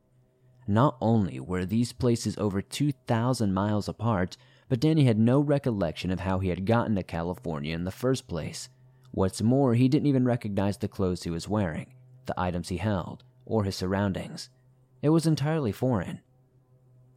Not 0.67 0.99
only 1.01 1.41
were 1.41 1.65
these 1.65 1.95
places 1.95 2.37
over 2.37 2.61
2,000 2.61 3.55
miles 3.55 3.89
apart, 3.89 4.37
but 4.69 4.81
Danny 4.81 5.05
had 5.05 5.19
no 5.19 5.41
recollection 5.41 6.11
of 6.11 6.21
how 6.21 6.41
he 6.41 6.51
had 6.51 6.67
gotten 6.67 6.95
to 6.97 7.03
California 7.03 7.75
in 7.75 7.85
the 7.85 7.91
first 7.91 8.29
place. 8.29 8.69
What's 9.11 9.41
more, 9.41 9.75
he 9.75 9.89
didn't 9.89 10.09
even 10.09 10.27
recognize 10.27 10.77
the 10.77 10.89
clothes 10.89 11.23
he 11.23 11.31
was 11.31 11.49
wearing, 11.49 11.95
the 12.27 12.39
items 12.39 12.69
he 12.69 12.77
held, 12.77 13.25
or 13.47 13.65
his 13.65 13.77
surroundings. 13.77 14.51
It 15.01 15.09
was 15.09 15.27
entirely 15.27 15.73
foreign. 15.73 16.21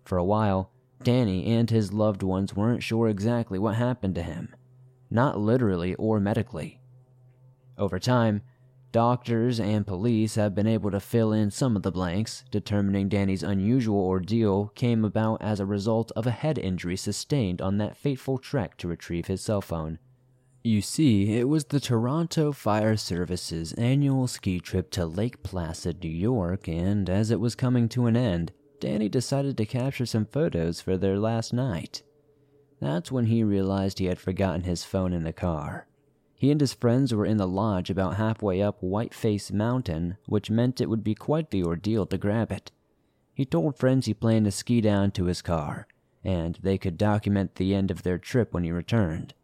For 0.05 0.17
a 0.17 0.24
while, 0.24 0.71
Danny 1.03 1.46
and 1.46 1.70
his 1.70 1.93
loved 1.93 2.24
ones 2.24 2.55
weren't 2.55 2.84
sure 2.84 3.08
exactly 3.08 3.58
what 3.60 3.75
happened 3.75 4.15
to 4.15 4.24
him, 4.24 4.55
not 5.10 5.39
literally 5.39 5.96
or 5.96 6.20
medically. 6.20 6.79
Over 7.77 8.00
time, 8.00 8.41
doctors 8.91 9.60
and 9.60 9.88
police 9.88 10.36
have 10.36 10.53
been 10.53 10.67
able 10.67 10.91
to 10.91 11.00
fill 11.00 11.31
in 11.31 11.50
some 11.50 11.75
of 11.75 11.84
the 11.84 11.91
blanks, 11.91 12.43
determining 12.51 13.10
Danny's 13.10 13.43
unusual 13.43 14.00
ordeal 14.00 14.67
came 14.75 15.03
about 15.03 15.41
as 15.41 15.60
a 15.60 15.65
result 15.65 16.12
of 16.15 16.27
a 16.27 16.31
head 16.31 16.58
injury 16.58 16.98
sustained 16.98 17.62
on 17.62 17.77
that 17.77 17.98
fateful 17.98 18.38
trek 18.38 18.77
to 18.77 18.88
retrieve 18.88 19.27
his 19.27 19.41
cell 19.41 19.62
phone. 19.62 20.00
You 20.63 20.81
see, 20.81 21.38
it 21.38 21.50
was 21.50 21.65
the 21.65 21.79
Toronto 21.79 22.51
Fire 22.51 22.96
Service's 22.96 23.74
annual 23.74 24.27
ski 24.27 24.60
trip 24.60 24.91
to 24.91 25.08
Lake 25.08 25.41
Placid, 25.41 26.03
New 26.03 26.10
York, 26.10 26.67
and 26.67 27.10
as 27.10 27.31
it 27.31 27.39
was 27.39 27.55
coming 27.55 27.89
to 27.89 28.05
an 28.05 28.15
end, 28.15 28.51
Danny 28.82 29.08
decided 29.08 29.58
to 29.58 29.66
capture 29.66 30.08
some 30.08 30.26
photos 30.26 30.82
for 30.82 30.98
their 30.98 31.20
last 31.20 31.54
night. 31.54 32.02
That's 32.80 33.12
when 33.12 33.28
he 33.28 33.44
realized 33.44 34.00
he 34.00 34.06
had 34.06 34.20
forgotten 34.20 34.64
his 34.64 34.84
phone 34.84 35.14
in 35.14 35.24
the 35.24 35.32
car. 35.32 35.88
He 36.34 36.50
and 36.50 36.60
his 36.60 36.74
friends 36.74 37.14
were 37.14 37.28
in 37.28 37.38
the 37.38 37.48
lodge 37.48 37.92
about 37.92 38.16
halfway 38.16 38.60
up 38.60 38.82
Whiteface 38.82 39.52
Mountain, 39.52 40.18
which 40.26 40.50
meant 40.50 40.82
it 40.82 40.90
would 40.90 41.04
be 41.04 41.14
quite 41.14 41.52
the 41.52 41.64
ordeal 41.64 42.08
to 42.08 42.18
grab 42.18 42.52
it. 42.52 42.72
He 43.36 43.46
told 43.46 43.78
friends 43.78 44.08
he 44.08 44.16
planned 44.16 44.46
to 44.46 44.52
ski 44.52 44.82
down 44.82 45.12
to 45.12 45.26
his 45.26 45.44
car, 45.44 45.86
and 46.24 46.58
they 46.64 46.80
could 46.80 46.98
document 46.98 47.56
the 47.56 47.76
end 47.76 47.92
of 47.92 48.02
their 48.02 48.18
trip 48.18 48.52
when 48.52 48.64
he 48.64 48.72
returned. 48.72 49.36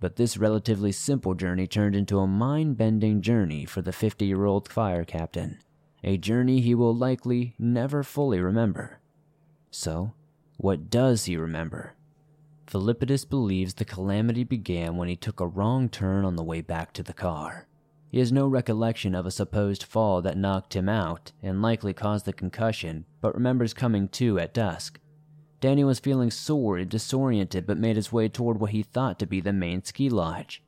But 0.00 0.16
this 0.16 0.38
relatively 0.38 0.92
simple 0.92 1.34
journey 1.34 1.66
turned 1.66 1.94
into 1.94 2.18
a 2.18 2.26
mind 2.26 2.78
bending 2.78 3.20
journey 3.20 3.66
for 3.66 3.82
the 3.82 3.92
50 3.92 4.24
year 4.24 4.46
old 4.46 4.70
fire 4.70 5.04
captain 5.04 5.58
a 6.02 6.16
journey 6.16 6.60
he 6.60 6.74
will 6.74 6.94
likely 6.94 7.54
never 7.58 8.02
fully 8.02 8.40
remember. 8.40 9.00
So, 9.70 10.12
what 10.56 10.90
does 10.90 11.24
he 11.24 11.36
remember? 11.36 11.94
Filippidis 12.66 13.28
believes 13.28 13.74
the 13.74 13.84
calamity 13.84 14.42
began 14.42 14.96
when 14.96 15.08
he 15.08 15.16
took 15.16 15.40
a 15.40 15.46
wrong 15.46 15.88
turn 15.88 16.24
on 16.24 16.36
the 16.36 16.42
way 16.42 16.60
back 16.60 16.92
to 16.94 17.02
the 17.02 17.12
car. 17.12 17.66
He 18.08 18.18
has 18.18 18.32
no 18.32 18.46
recollection 18.46 19.14
of 19.14 19.26
a 19.26 19.30
supposed 19.30 19.82
fall 19.82 20.22
that 20.22 20.38
knocked 20.38 20.74
him 20.74 20.88
out 20.88 21.32
and 21.42 21.62
likely 21.62 21.92
caused 21.92 22.24
the 22.24 22.32
concussion, 22.32 23.04
but 23.20 23.34
remembers 23.34 23.74
coming 23.74 24.08
to 24.10 24.38
at 24.38 24.54
dusk. 24.54 24.98
Danny 25.60 25.84
was 25.84 25.98
feeling 25.98 26.30
sore 26.30 26.76
and 26.76 26.90
disoriented 26.90 27.66
but 27.66 27.78
made 27.78 27.96
his 27.96 28.12
way 28.12 28.28
toward 28.28 28.60
what 28.60 28.70
he 28.70 28.82
thought 28.82 29.18
to 29.18 29.26
be 29.26 29.40
the 29.40 29.52
main 29.52 29.82
ski 29.82 30.08
lodge. 30.08 30.62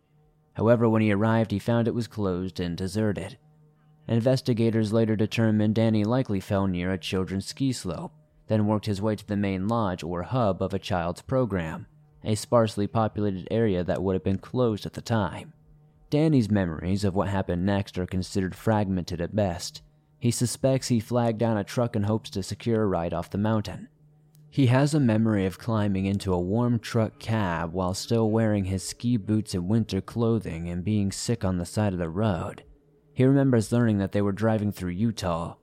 However, 0.55 0.89
when 0.89 1.03
he 1.03 1.13
arrived, 1.13 1.51
he 1.51 1.59
found 1.59 1.87
it 1.87 1.95
was 1.95 2.07
closed 2.07 2.59
and 2.59 2.77
deserted. 2.77 3.39
Investigators 4.09 4.91
later 4.91 5.15
determined 5.17 5.75
Danny 5.75 6.03
likely 6.03 6.41
fell 6.41 6.67
near 6.67 6.91
a 6.91 6.99
children's 6.99 7.47
ski 7.47 7.73
slope, 7.73 8.13
then 8.47 8.67
worked 8.67 8.87
his 8.87 9.03
way 9.03 9.15
to 9.15 9.27
the 9.27 9.37
main 9.37 9.69
lodge 9.69 10.03
or 10.03 10.23
hub 10.23 10.63
of 10.63 10.73
a 10.73 10.79
child's 10.79 11.21
program, 11.21 11.87
a 12.25 12.35
sparsely 12.35 12.87
populated 12.87 13.47
area 13.51 13.85
that 13.85 14.03
would 14.03 14.15
have 14.15 14.25
been 14.25 14.39
closed 14.39 14.87
at 14.87 14.95
the 14.95 15.03
time. 15.03 15.53
Danny's 16.09 16.51
memories 16.51 17.05
of 17.05 17.15
what 17.15 17.29
happened 17.29 17.67
next 17.67 17.99
are 17.99 18.07
considered 18.07 18.55
fragmented 18.55 19.21
at 19.21 19.37
best. 19.37 19.83
He 20.19 20.31
suspects 20.31 20.89
he 20.89 21.01
flagged 21.01 21.39
down 21.39 21.59
a 21.59 21.65
truck 21.65 21.95
in 21.95 22.05
hopes 22.05 22.31
to 22.31 22.43
secure 22.43 22.83
a 22.83 22.87
ride 22.87 23.13
off 23.13 23.31
the 23.31 23.37
mountain. 23.37 23.89
He 24.49 24.69
has 24.69 24.95
a 24.95 25.01
memory 25.01 25.45
of 25.45 25.59
climbing 25.59 26.07
into 26.07 26.33
a 26.33 26.41
warm 26.41 26.79
truck 26.79 27.19
cab 27.19 27.75
while 27.75 27.93
still 27.93 28.31
wearing 28.31 28.65
his 28.65 28.83
ski 28.83 29.19
boots 29.19 29.53
and 29.53 29.69
winter 29.69 30.01
clothing 30.01 30.71
and 30.71 30.83
being 30.83 31.13
sick 31.13 31.45
on 31.45 31.59
the 31.59 31.67
side 31.67 31.93
of 31.93 31.99
the 31.99 32.09
road. 32.09 32.65
He 33.19 33.25
remembers 33.25 33.73
learning 33.73 33.99
that 33.99 34.13
they 34.13 34.23
were 34.23 34.31
driving 34.31 34.71
through 34.71 34.93
Utah. 34.93 35.57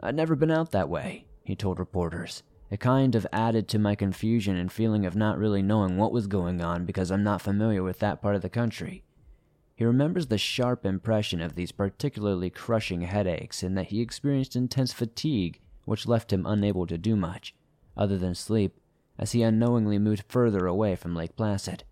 I'd 0.00 0.14
never 0.14 0.36
been 0.36 0.50
out 0.50 0.72
that 0.72 0.90
way, 0.90 1.24
he 1.42 1.56
told 1.56 1.78
reporters. 1.78 2.42
It 2.70 2.80
kind 2.80 3.14
of 3.14 3.26
added 3.32 3.66
to 3.68 3.78
my 3.78 3.94
confusion 3.94 4.56
and 4.56 4.70
feeling 4.70 5.06
of 5.06 5.16
not 5.16 5.38
really 5.38 5.62
knowing 5.62 5.96
what 5.96 6.12
was 6.12 6.26
going 6.26 6.60
on 6.60 6.84
because 6.84 7.10
I'm 7.10 7.24
not 7.24 7.40
familiar 7.40 7.82
with 7.82 7.98
that 8.00 8.20
part 8.20 8.36
of 8.36 8.42
the 8.42 8.50
country. 8.50 9.04
He 9.74 9.86
remembers 9.86 10.26
the 10.26 10.36
sharp 10.36 10.84
impression 10.84 11.40
of 11.40 11.54
these 11.54 11.72
particularly 11.72 12.50
crushing 12.50 13.00
headaches 13.00 13.62
and 13.62 13.74
that 13.78 13.86
he 13.86 14.02
experienced 14.02 14.54
intense 14.54 14.92
fatigue, 14.92 15.60
which 15.86 16.06
left 16.06 16.30
him 16.30 16.44
unable 16.44 16.86
to 16.86 16.98
do 16.98 17.16
much, 17.16 17.54
other 17.96 18.18
than 18.18 18.34
sleep, 18.34 18.78
as 19.18 19.32
he 19.32 19.40
unknowingly 19.40 19.98
moved 19.98 20.24
further 20.28 20.66
away 20.66 20.94
from 20.94 21.16
Lake 21.16 21.36
Placid. 21.36 21.84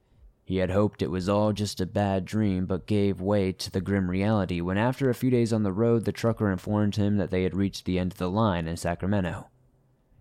He 0.51 0.57
had 0.57 0.73
hoped 0.73 1.01
it 1.01 1.13
was 1.13 1.29
all 1.29 1.53
just 1.53 1.81
a 1.81 1.87
bad 1.87 2.25
dream, 2.25 2.67
but 2.67 2.89
gave 2.89 3.21
way 3.21 3.53
to 3.53 3.71
the 3.71 3.81
grim 3.81 4.11
reality 4.11 4.61
when, 4.61 4.79
after 4.79 5.09
a 5.09 5.15
few 5.15 5.31
days 5.31 5.53
on 5.53 5.63
the 5.63 5.73
road, 5.73 6.05
the 6.05 6.11
trucker 6.11 6.51
informed 6.51 6.97
him 6.97 7.19
that 7.19 7.31
they 7.31 7.45
had 7.45 7.55
reached 7.55 7.85
the 7.85 8.01
end 8.01 8.11
of 8.11 8.19
the 8.19 8.29
line 8.29 8.67
in 8.67 8.77
Sacramento. 8.77 9.47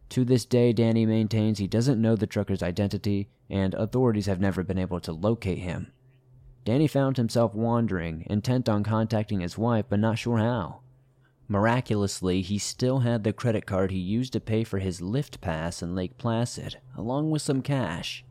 To 0.10 0.24
this 0.24 0.46
day, 0.46 0.72
Danny 0.72 1.04
maintains 1.08 1.58
he 1.58 1.66
doesn't 1.66 2.00
know 2.00 2.16
the 2.16 2.28
trucker's 2.28 2.62
identity, 2.62 3.28
and 3.50 3.74
authorities 3.74 4.28
have 4.28 4.40
never 4.40 4.62
been 4.62 4.78
able 4.78 5.00
to 5.00 5.12
locate 5.12 5.58
him. 5.58 5.92
Danny 6.64 6.86
found 6.86 7.18
himself 7.18 7.56
wandering, 7.56 8.24
intent 8.30 8.70
on 8.70 8.84
contacting 8.84 9.40
his 9.40 9.58
wife, 9.58 9.86
but 9.90 10.00
not 10.00 10.20
sure 10.20 10.38
how. 10.38 10.82
Miraculously, 11.48 12.44
he 12.44 12.60
still 12.60 13.00
had 13.00 13.24
the 13.24 13.34
credit 13.34 13.66
card 13.66 13.90
he 13.90 13.98
used 13.98 14.34
to 14.34 14.40
pay 14.40 14.64
for 14.64 14.78
his 14.78 15.02
lift 15.02 15.42
pass 15.42 15.82
in 15.82 15.96
Lake 15.96 16.20
Placid, 16.20 16.78
along 16.96 17.32
with 17.32 17.42
some 17.42 17.64
cash. 17.64 18.24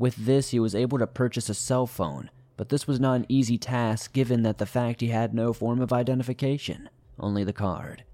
With 0.00 0.16
this, 0.16 0.48
he 0.48 0.58
was 0.58 0.74
able 0.74 0.96
to 0.98 1.06
purchase 1.06 1.50
a 1.50 1.54
cell 1.54 1.86
phone, 1.86 2.30
but 2.56 2.70
this 2.70 2.86
was 2.86 2.98
not 2.98 3.16
an 3.16 3.26
easy 3.28 3.58
task 3.58 4.14
given 4.14 4.40
that 4.44 4.56
the 4.56 4.64
fact 4.64 5.02
he 5.02 5.08
had 5.08 5.34
no 5.34 5.52
form 5.52 5.78
of 5.82 5.92
identification, 5.92 6.88
only 7.18 7.44
the 7.44 7.52
card. 7.52 8.04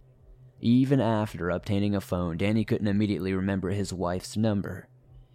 Even 0.60 1.00
after 1.00 1.48
obtaining 1.48 1.94
a 1.94 2.00
phone, 2.00 2.38
Danny 2.38 2.64
couldn't 2.64 2.88
immediately 2.88 3.32
remember 3.32 3.70
his 3.70 3.92
wife's 3.92 4.36
number. 4.36 4.88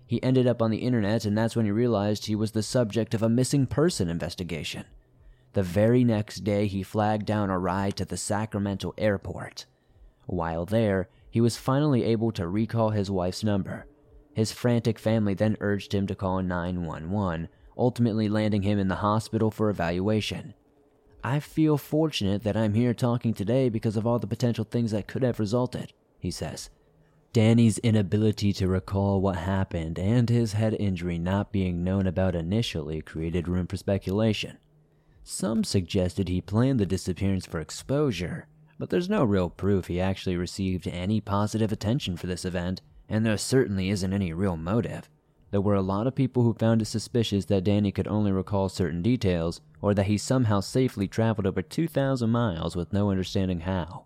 He 0.05 0.22
ended 0.22 0.46
up 0.46 0.62
on 0.62 0.72
the 0.72 0.79
internet, 0.79 1.24
and 1.24 1.38
that's 1.38 1.55
when 1.55 1.63
he 1.63 1.72
realized 1.72 2.25
he 2.25 2.36
was 2.36 2.51
the 2.51 2.63
subject 2.63 3.13
of 3.13 3.24
a 3.24 3.29
missing 3.29 3.65
person 3.65 4.10
investigation. 4.10 4.84
The 5.53 5.63
very 5.63 6.03
next 6.03 6.43
day, 6.43 6.67
he 6.67 6.84
flagged 6.84 7.25
down 7.25 7.50
a 7.50 7.58
ride 7.58 7.96
to 7.96 8.03
the 8.03 8.17
Sacramento 8.17 8.93
airport. 8.98 9.67
While 10.25 10.65
there, 10.65 11.08
he 11.29 11.39
was 11.39 11.55
finally 11.55 12.03
able 12.03 12.34
to 12.34 12.46
recall 12.46 12.89
his 12.89 13.10
wife's 13.10 13.41
number, 13.41 13.86
his 14.33 14.51
frantic 14.51 14.97
family 14.97 15.33
then 15.33 15.57
urged 15.59 15.93
him 15.93 16.07
to 16.07 16.15
call 16.15 16.41
911, 16.41 17.50
ultimately 17.77 18.29
landing 18.29 18.61
him 18.61 18.79
in 18.79 18.88
the 18.88 18.95
hospital 18.95 19.51
for 19.51 19.69
evaluation. 19.69 20.53
I 21.23 21.39
feel 21.39 21.77
fortunate 21.77 22.43
that 22.43 22.57
I'm 22.57 22.73
here 22.73 22.93
talking 22.93 23.33
today 23.33 23.69
because 23.69 23.95
of 23.95 24.07
all 24.07 24.19
the 24.19 24.27
potential 24.27 24.65
things 24.65 24.91
that 24.91 25.07
could 25.07 25.21
have 25.21 25.39
resulted, 25.39 25.93
he 26.19 26.31
says. 26.31 26.69
Danny's 27.33 27.77
inability 27.77 28.51
to 28.53 28.67
recall 28.67 29.21
what 29.21 29.38
happened 29.38 29.97
and 29.97 30.29
his 30.29 30.53
head 30.53 30.75
injury 30.79 31.17
not 31.17 31.51
being 31.51 31.83
known 31.83 32.07
about 32.07 32.35
initially 32.35 33.01
created 33.01 33.47
room 33.47 33.67
for 33.67 33.77
speculation. 33.77 34.57
Some 35.23 35.63
suggested 35.63 36.27
he 36.27 36.41
planned 36.41 36.79
the 36.79 36.85
disappearance 36.85 37.45
for 37.45 37.61
exposure, 37.61 38.47
but 38.79 38.89
there's 38.89 39.09
no 39.09 39.23
real 39.23 39.50
proof 39.50 39.88
he 39.88 40.01
actually 40.01 40.35
received 40.35 40.88
any 40.88 41.21
positive 41.21 41.71
attention 41.71 42.17
for 42.17 42.27
this 42.27 42.43
event 42.43 42.81
and 43.11 43.25
there 43.25 43.37
certainly 43.37 43.89
isn't 43.89 44.13
any 44.13 44.31
real 44.31 44.55
motive. 44.55 45.09
There 45.51 45.61
were 45.61 45.75
a 45.75 45.81
lot 45.81 46.07
of 46.07 46.15
people 46.15 46.43
who 46.43 46.53
found 46.53 46.81
it 46.81 46.85
suspicious 46.85 47.45
that 47.45 47.65
Danny 47.65 47.91
could 47.91 48.07
only 48.07 48.31
recall 48.31 48.69
certain 48.69 49.01
details, 49.01 49.59
or 49.81 49.93
that 49.93 50.05
he 50.05 50.17
somehow 50.17 50.61
safely 50.61 51.09
traveled 51.09 51.45
over 51.45 51.61
2,000 51.61 52.29
miles 52.29 52.75
with 52.75 52.93
no 52.93 53.11
understanding 53.11 53.59
how. 53.59 54.05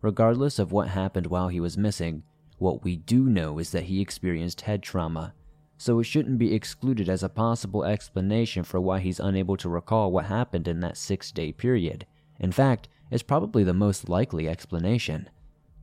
Regardless 0.00 0.60
of 0.60 0.70
what 0.70 0.88
happened 0.88 1.26
while 1.26 1.48
he 1.48 1.58
was 1.58 1.76
missing, 1.76 2.22
what 2.58 2.84
we 2.84 2.94
do 2.94 3.24
know 3.24 3.58
is 3.58 3.72
that 3.72 3.84
he 3.84 4.00
experienced 4.00 4.60
head 4.60 4.84
trauma, 4.84 5.34
so 5.76 5.98
it 5.98 6.04
shouldn't 6.04 6.38
be 6.38 6.54
excluded 6.54 7.08
as 7.08 7.24
a 7.24 7.28
possible 7.28 7.82
explanation 7.84 8.62
for 8.62 8.80
why 8.80 9.00
he's 9.00 9.18
unable 9.18 9.56
to 9.56 9.68
recall 9.68 10.12
what 10.12 10.26
happened 10.26 10.68
in 10.68 10.78
that 10.78 10.96
six 10.96 11.32
day 11.32 11.50
period. 11.50 12.06
In 12.38 12.52
fact, 12.52 12.88
it's 13.10 13.24
probably 13.24 13.64
the 13.64 13.74
most 13.74 14.08
likely 14.08 14.48
explanation. 14.48 15.28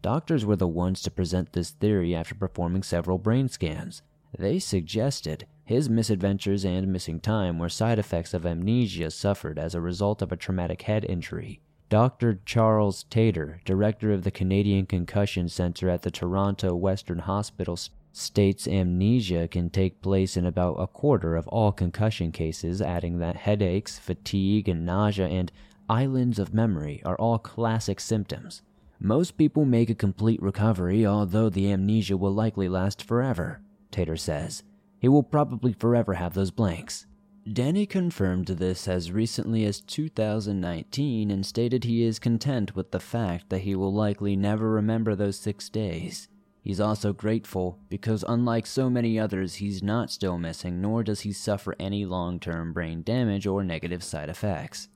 Doctors 0.02 0.46
were 0.46 0.56
the 0.56 0.68
ones 0.68 1.02
to 1.04 1.12
present 1.12 1.54
this 1.54 1.70
theory 1.70 2.16
after 2.16 2.34
performing 2.34 2.82
several 2.82 3.20
brain 3.20 3.48
scans. 3.48 4.02
They 4.38 4.58
suggested 4.58 5.46
his 5.64 5.90
misadventures 5.90 6.66
and 6.66 6.92
missing 6.92 7.20
time 7.20 7.60
were 7.60 7.70
side 7.70 8.00
effects 8.00 8.34
of 8.34 8.46
amnesia 8.46 9.12
suffered 9.12 9.60
as 9.60 9.76
a 9.76 9.82
result 9.82 10.22
of 10.22 10.32
a 10.32 10.38
traumatic 10.38 10.84
head 10.84 11.06
injury. 11.06 11.62
Dr. 11.90 12.40
Charles 12.46 13.06
Tator, 13.12 13.64
director 13.64 14.12
of 14.12 14.24
the 14.24 14.32
Canadian 14.32 14.86
Concussion 14.86 15.50
Center 15.50 15.90
at 15.90 16.02
the 16.02 16.10
Toronto 16.10 16.74
Western 16.74 17.20
Hospital, 17.20 17.78
states 18.14 18.68
amnesia 18.68 19.48
can 19.48 19.70
take 19.70 20.02
place 20.02 20.36
in 20.36 20.46
about 20.46 20.76
a 20.76 20.88
quarter 20.88 21.36
of 21.36 21.48
all 21.50 21.72
concussion 21.72 22.32
cases, 22.32 22.82
adding 22.82 23.20
that 23.20 23.36
headaches, 23.36 24.00
fatigue, 24.00 24.68
and 24.68 24.86
nausea 24.86 25.28
and 25.28 25.52
islands 25.90 26.40
of 26.40 26.54
memory 26.54 27.02
are 27.06 27.18
all 27.18 27.38
classic 27.38 28.00
symptoms. 28.00 28.62
Most 29.04 29.36
people 29.36 29.66
make 29.66 29.90
a 29.90 29.96
complete 29.96 30.40
recovery, 30.44 31.08
although 31.08 31.50
the 31.50 31.72
amnesia 31.72 32.16
will 32.16 32.36
likely 32.36 32.70
last 32.70 33.04
forever, 33.04 33.60
Tator 33.92 34.18
says. 34.18 34.62
He 35.00 35.08
will 35.08 35.24
probably 35.24 35.74
forever 35.74 36.14
have 36.14 36.36
those 36.36 36.52
blanks. 36.52 37.08
Danny 37.52 37.88
confirmed 37.88 38.46
this 38.46 38.88
as 38.88 39.12
recently 39.12 39.66
as 39.66 39.82
2019 39.82 41.32
and 41.32 41.44
stated 41.44 41.84
he 41.84 42.04
is 42.04 42.20
content 42.20 42.76
with 42.76 42.92
the 42.92 43.00
fact 43.00 43.50
that 43.50 43.62
he 43.62 43.76
will 43.76 43.92
likely 43.92 44.36
never 44.36 44.70
remember 44.70 45.16
those 45.16 45.40
six 45.40 45.68
days. 45.68 46.28
He's 46.62 46.80
also 46.80 47.12
grateful 47.12 47.80
because, 47.90 48.24
unlike 48.28 48.68
so 48.68 48.88
many 48.88 49.18
others, 49.18 49.56
he's 49.56 49.82
not 49.82 50.12
still 50.12 50.38
missing, 50.38 50.80
nor 50.80 51.02
does 51.02 51.22
he 51.22 51.34
suffer 51.34 51.76
any 51.80 52.06
long 52.06 52.40
term 52.40 52.72
brain 52.72 53.02
damage 53.02 53.48
or 53.48 53.64
negative 53.64 54.04
side 54.04 54.30
effects. 54.30 54.90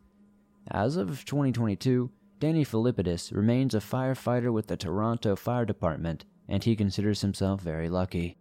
As 0.69 0.95
of 0.95 1.25
2022, 1.25 2.11
Danny 2.39 2.65
Filippidis 2.65 3.33
remains 3.33 3.73
a 3.73 3.79
firefighter 3.79 4.51
with 4.51 4.67
the 4.67 4.75
Toronto 4.75 5.35
Fire 5.35 5.65
Department, 5.65 6.25
and 6.49 6.63
he 6.63 6.75
considers 6.75 7.21
himself 7.21 7.61
very 7.61 7.89
lucky. 7.89 8.37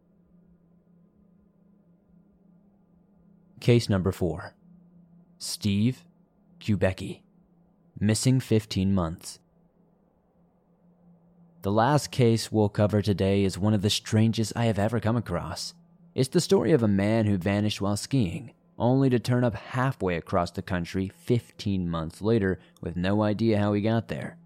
Case 3.60 3.88
number 3.88 4.10
4 4.10 4.54
Steve 5.38 6.04
Kubacki, 6.60 7.20
missing 8.00 8.40
15 8.40 8.92
months. 8.92 9.38
The 11.62 11.72
last 11.72 12.10
case 12.10 12.50
we'll 12.50 12.68
cover 12.68 13.00
today 13.00 13.44
is 13.44 13.58
one 13.58 13.74
of 13.74 13.82
the 13.82 13.90
strangest 13.90 14.52
I 14.56 14.66
have 14.66 14.78
ever 14.78 15.00
come 15.00 15.16
across. 15.16 15.72
It's 16.14 16.28
the 16.28 16.40
story 16.40 16.72
of 16.72 16.82
a 16.82 16.88
man 16.88 17.26
who 17.26 17.38
vanished 17.38 17.80
while 17.80 17.96
skiing, 17.96 18.52
only 18.78 19.08
to 19.10 19.18
turn 19.18 19.44
up 19.44 19.54
halfway 19.54 20.16
across 20.16 20.50
the 20.50 20.62
country 20.62 21.10
15 21.16 21.88
months 21.88 22.20
later 22.20 22.58
with 22.80 22.96
no 22.96 23.22
idea 23.22 23.58
how 23.58 23.72
he 23.72 23.80
got 23.80 24.08
there. 24.08 24.36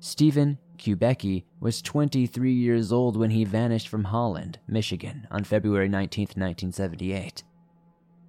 Stephen 0.00 0.58
Kubacki 0.76 1.44
was 1.60 1.80
23 1.80 2.52
years 2.52 2.92
old 2.92 3.16
when 3.16 3.30
he 3.30 3.44
vanished 3.44 3.88
from 3.88 4.04
Holland, 4.04 4.58
Michigan 4.68 5.26
on 5.30 5.44
February 5.44 5.88
19, 5.88 6.24
1978. 6.36 7.42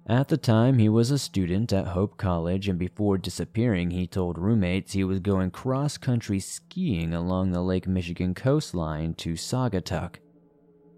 At 0.08 0.28
the 0.28 0.36
time, 0.36 0.78
he 0.78 0.88
was 0.88 1.10
a 1.10 1.18
student 1.18 1.72
at 1.72 1.88
Hope 1.88 2.16
College, 2.16 2.68
and 2.68 2.78
before 2.78 3.18
disappearing, 3.18 3.90
he 3.90 4.06
told 4.06 4.38
roommates 4.38 4.92
he 4.92 5.02
was 5.02 5.18
going 5.18 5.50
cross 5.50 5.98
country 5.98 6.38
skiing 6.38 7.12
along 7.12 7.50
the 7.50 7.60
Lake 7.60 7.88
Michigan 7.88 8.32
coastline 8.32 9.14
to 9.14 9.32
Saugatuck. 9.32 10.16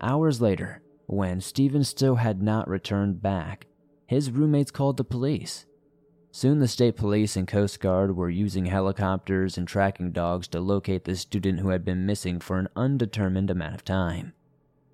Hours 0.03 0.43
later, 0.43 0.83
when 1.07 1.41
Stephen 1.41 1.85
still 1.85 2.17
had 2.17 2.43
not 2.43 2.69
returned 2.69 3.23
back, 3.23 3.67
his 4.09 4.31
roommates 4.31 4.71
called 4.71 4.97
the 4.97 5.05
police. 5.05 5.67
Soon, 6.33 6.61
the 6.61 6.67
state 6.67 6.97
police 6.97 7.37
and 7.37 7.47
Coast 7.47 7.79
Guard 7.79 8.17
were 8.17 8.31
using 8.31 8.65
helicopters 8.65 9.59
and 9.59 9.69
tracking 9.69 10.13
dogs 10.13 10.49
to 10.49 10.61
locate 10.61 11.05
the 11.05 11.15
student 11.15 11.61
who 11.61 11.69
had 11.69 11.85
been 11.85 12.07
missing 12.07 12.41
for 12.41 12.59
an 12.59 12.69
undetermined 12.75 13.51
amount 13.51 13.75
of 13.75 13.85
time. 13.85 14.33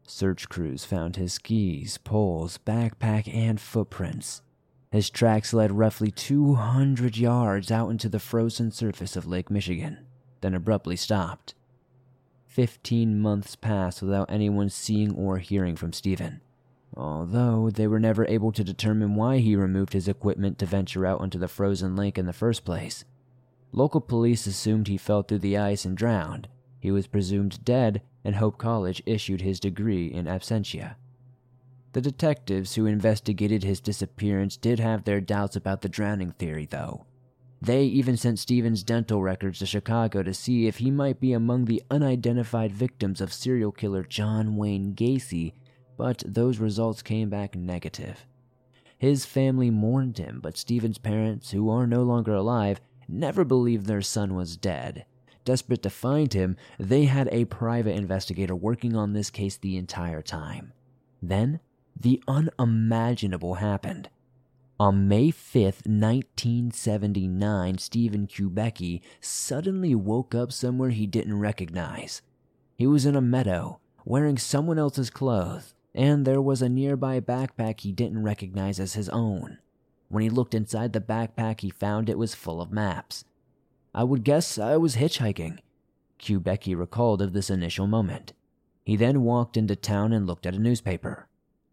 Search 0.04 0.48
crews 0.48 0.84
found 0.84 1.14
his 1.14 1.34
skis, 1.34 1.96
poles, 1.96 2.58
backpack, 2.66 3.32
and 3.32 3.60
footprints. 3.60 4.42
His 4.90 5.10
tracks 5.10 5.52
led 5.52 5.70
roughly 5.70 6.10
200 6.10 7.16
yards 7.16 7.70
out 7.70 7.90
into 7.90 8.08
the 8.08 8.18
frozen 8.18 8.72
surface 8.72 9.14
of 9.14 9.26
Lake 9.26 9.48
Michigan, 9.48 10.06
then 10.40 10.54
abruptly 10.54 10.96
stopped. 10.96 11.54
Fifteen 12.48 13.20
months 13.20 13.54
passed 13.54 14.02
without 14.02 14.30
anyone 14.30 14.70
seeing 14.70 15.14
or 15.14 15.38
hearing 15.38 15.76
from 15.76 15.92
Stephen, 15.92 16.40
although 16.96 17.70
they 17.70 17.86
were 17.86 18.00
never 18.00 18.26
able 18.26 18.52
to 18.52 18.64
determine 18.64 19.14
why 19.14 19.38
he 19.38 19.56
removed 19.56 19.92
his 19.92 20.08
equipment 20.08 20.58
to 20.58 20.66
venture 20.66 21.06
out 21.06 21.20
onto 21.20 21.38
the 21.38 21.48
frozen 21.48 21.96
lake 21.96 22.18
in 22.18 22.26
the 22.26 22.32
first 22.32 22.64
place. 22.64 23.04
Local 23.72 24.00
police 24.00 24.46
assumed 24.46 24.88
he 24.88 24.96
fell 24.96 25.22
through 25.22 25.40
the 25.40 25.58
ice 25.58 25.84
and 25.84 25.96
drowned. 25.96 26.48
He 26.78 26.90
was 26.90 27.06
presumed 27.06 27.64
dead 27.64 28.02
and 28.24 28.36
Hope 28.36 28.56
College 28.58 29.02
issued 29.04 29.42
his 29.42 29.60
degree 29.60 30.06
in 30.06 30.26
absentia. 30.26 30.96
The 31.92 32.00
detectives 32.00 32.74
who 32.74 32.86
investigated 32.86 33.62
his 33.62 33.80
disappearance 33.80 34.56
did 34.56 34.80
have 34.80 35.04
their 35.04 35.20
doubts 35.20 35.54
about 35.54 35.82
the 35.82 35.88
drowning 35.88 36.32
theory, 36.32 36.66
though. 36.66 37.04
They 37.62 37.84
even 37.84 38.16
sent 38.16 38.38
Stephen's 38.38 38.82
dental 38.82 39.22
records 39.22 39.60
to 39.60 39.66
Chicago 39.66 40.22
to 40.22 40.34
see 40.34 40.66
if 40.66 40.78
he 40.78 40.90
might 40.90 41.20
be 41.20 41.32
among 41.32 41.64
the 41.64 41.82
unidentified 41.90 42.72
victims 42.72 43.20
of 43.20 43.32
serial 43.32 43.72
killer 43.72 44.02
John 44.02 44.56
Wayne 44.56 44.94
Gacy, 44.94 45.52
but 45.96 46.22
those 46.26 46.58
results 46.58 47.02
came 47.02 47.28
back 47.28 47.54
negative. 47.54 48.26
His 48.98 49.26
family 49.26 49.70
mourned 49.70 50.18
him, 50.18 50.40
but 50.42 50.56
Stephen's 50.56 50.98
parents, 50.98 51.50
who 51.50 51.68
are 51.68 51.86
no 51.86 52.02
longer 52.02 52.32
alive, 52.34 52.80
never 53.08 53.44
believed 53.44 53.86
their 53.86 54.02
son 54.02 54.34
was 54.34 54.56
dead. 54.56 55.04
Desperate 55.44 55.82
to 55.82 55.90
find 55.90 56.32
him, 56.32 56.56
they 56.78 57.04
had 57.04 57.28
a 57.30 57.44
private 57.44 57.96
investigator 57.96 58.56
working 58.56 58.96
on 58.96 59.12
this 59.12 59.30
case 59.30 59.56
the 59.56 59.76
entire 59.76 60.22
time. 60.22 60.72
Then, 61.20 61.60
the 61.98 62.22
unimaginable 62.26 63.54
happened. 63.54 64.08
On 64.80 65.06
May 65.06 65.28
5th, 65.28 65.86
1979, 65.86 67.78
Stephen 67.78 68.26
Kubacki 68.26 69.02
suddenly 69.20 69.94
woke 69.94 70.34
up 70.34 70.50
somewhere 70.50 70.90
he 70.90 71.06
didn't 71.06 71.38
recognize. 71.38 72.22
He 72.76 72.86
was 72.86 73.06
in 73.06 73.14
a 73.14 73.20
meadow, 73.20 73.78
wearing 74.04 74.36
someone 74.36 74.78
else's 74.78 75.10
clothes, 75.10 75.73
and 75.94 76.24
there 76.24 76.42
was 76.42 76.60
a 76.60 76.68
nearby 76.68 77.20
backpack 77.20 77.80
he 77.80 77.92
didn't 77.92 78.22
recognize 78.22 78.80
as 78.80 78.94
his 78.94 79.08
own. 79.10 79.58
When 80.08 80.22
he 80.22 80.30
looked 80.30 80.54
inside 80.54 80.92
the 80.92 81.00
backpack, 81.00 81.60
he 81.60 81.70
found 81.70 82.08
it 82.08 82.18
was 82.18 82.34
full 82.34 82.60
of 82.60 82.72
maps. 82.72 83.24
I 83.94 84.04
would 84.04 84.24
guess 84.24 84.58
I 84.58 84.76
was 84.76 84.96
hitchhiking. 84.96 85.58
Kubacki 86.18 86.76
recalled 86.76 87.22
of 87.22 87.32
this 87.32 87.50
initial 87.50 87.86
moment. 87.86 88.32
He 88.84 88.96
then 88.96 89.22
walked 89.22 89.56
into 89.56 89.76
town 89.76 90.12
and 90.12 90.26
looked 90.26 90.46
at 90.46 90.54
a 90.54 90.58
newspaper. 90.58 91.28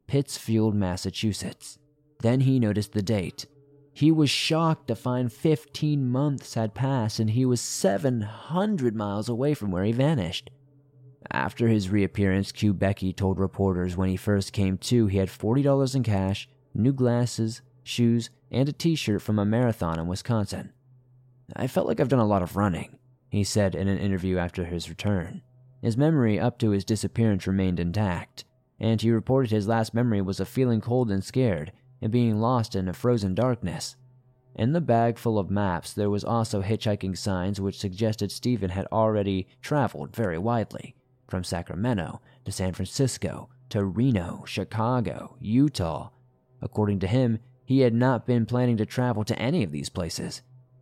Pittsfield, 0.07 0.75
Massachusetts. 0.75 1.79
Then 2.19 2.41
he 2.41 2.59
noticed 2.59 2.93
the 2.93 3.01
date. 3.01 3.47
He 3.93 4.11
was 4.11 4.29
shocked 4.29 4.87
to 4.87 4.95
find 4.95 5.31
15 5.31 6.07
months 6.07 6.53
had 6.53 6.73
passed 6.73 7.19
and 7.19 7.31
he 7.31 7.45
was 7.45 7.59
700 7.59 8.95
miles 8.95 9.27
away 9.27 9.53
from 9.53 9.71
where 9.71 9.83
he 9.83 9.91
vanished. 9.91 10.49
After 11.33 11.69
his 11.69 11.89
reappearance, 11.89 12.51
Kubacki 12.51 13.15
told 13.15 13.39
reporters 13.39 13.95
when 13.95 14.09
he 14.09 14.17
first 14.17 14.51
came 14.51 14.77
to, 14.79 15.07
he 15.07 15.17
had 15.17 15.29
$40 15.29 15.95
in 15.95 16.03
cash, 16.03 16.49
new 16.73 16.91
glasses, 16.91 17.61
shoes, 17.83 18.29
and 18.51 18.67
a 18.67 18.73
t 18.73 18.95
shirt 18.95 19.21
from 19.21 19.39
a 19.39 19.45
marathon 19.45 19.97
in 19.97 20.07
Wisconsin. 20.07 20.73
I 21.55 21.67
felt 21.67 21.87
like 21.87 21.99
I've 21.99 22.09
done 22.09 22.19
a 22.19 22.25
lot 22.25 22.43
of 22.43 22.57
running, 22.57 22.97
he 23.29 23.45
said 23.45 23.75
in 23.75 23.87
an 23.87 23.97
interview 23.97 24.37
after 24.37 24.65
his 24.65 24.89
return. 24.89 25.41
His 25.81 25.97
memory 25.97 26.37
up 26.37 26.59
to 26.59 26.71
his 26.71 26.83
disappearance 26.83 27.47
remained 27.47 27.79
intact, 27.79 28.43
and 28.77 29.01
he 29.01 29.09
reported 29.09 29.51
his 29.51 29.67
last 29.67 29.93
memory 29.93 30.21
was 30.21 30.41
of 30.41 30.49
feeling 30.49 30.81
cold 30.81 31.09
and 31.09 31.23
scared 31.23 31.71
and 32.01 32.11
being 32.11 32.41
lost 32.41 32.75
in 32.75 32.89
a 32.89 32.93
frozen 32.93 33.35
darkness. 33.35 33.95
In 34.55 34.73
the 34.73 34.81
bag 34.81 35.17
full 35.17 35.39
of 35.39 35.49
maps, 35.49 35.93
there 35.93 36.09
was 36.09 36.25
also 36.25 36.61
hitchhiking 36.61 37.17
signs 37.17 37.61
which 37.61 37.79
suggested 37.79 38.31
Stephen 38.31 38.71
had 38.71 38.85
already 38.91 39.47
traveled 39.61 40.13
very 40.13 40.37
widely, 40.37 40.95
from 41.31 41.43
Sacramento 41.43 42.21
to 42.45 42.51
San 42.51 42.73
Francisco 42.73 43.49
to 43.69 43.83
Reno, 43.83 44.43
Chicago, 44.45 45.37
Utah. 45.39 46.09
According 46.61 46.99
to 46.99 47.07
him, 47.07 47.39
he 47.65 47.79
had 47.79 47.93
not 47.93 48.27
been 48.27 48.45
planning 48.45 48.77
to 48.77 48.85
travel 48.85 49.23
to 49.23 49.39
any 49.39 49.63
of 49.63 49.71
these 49.71 49.89
places. 49.89 50.41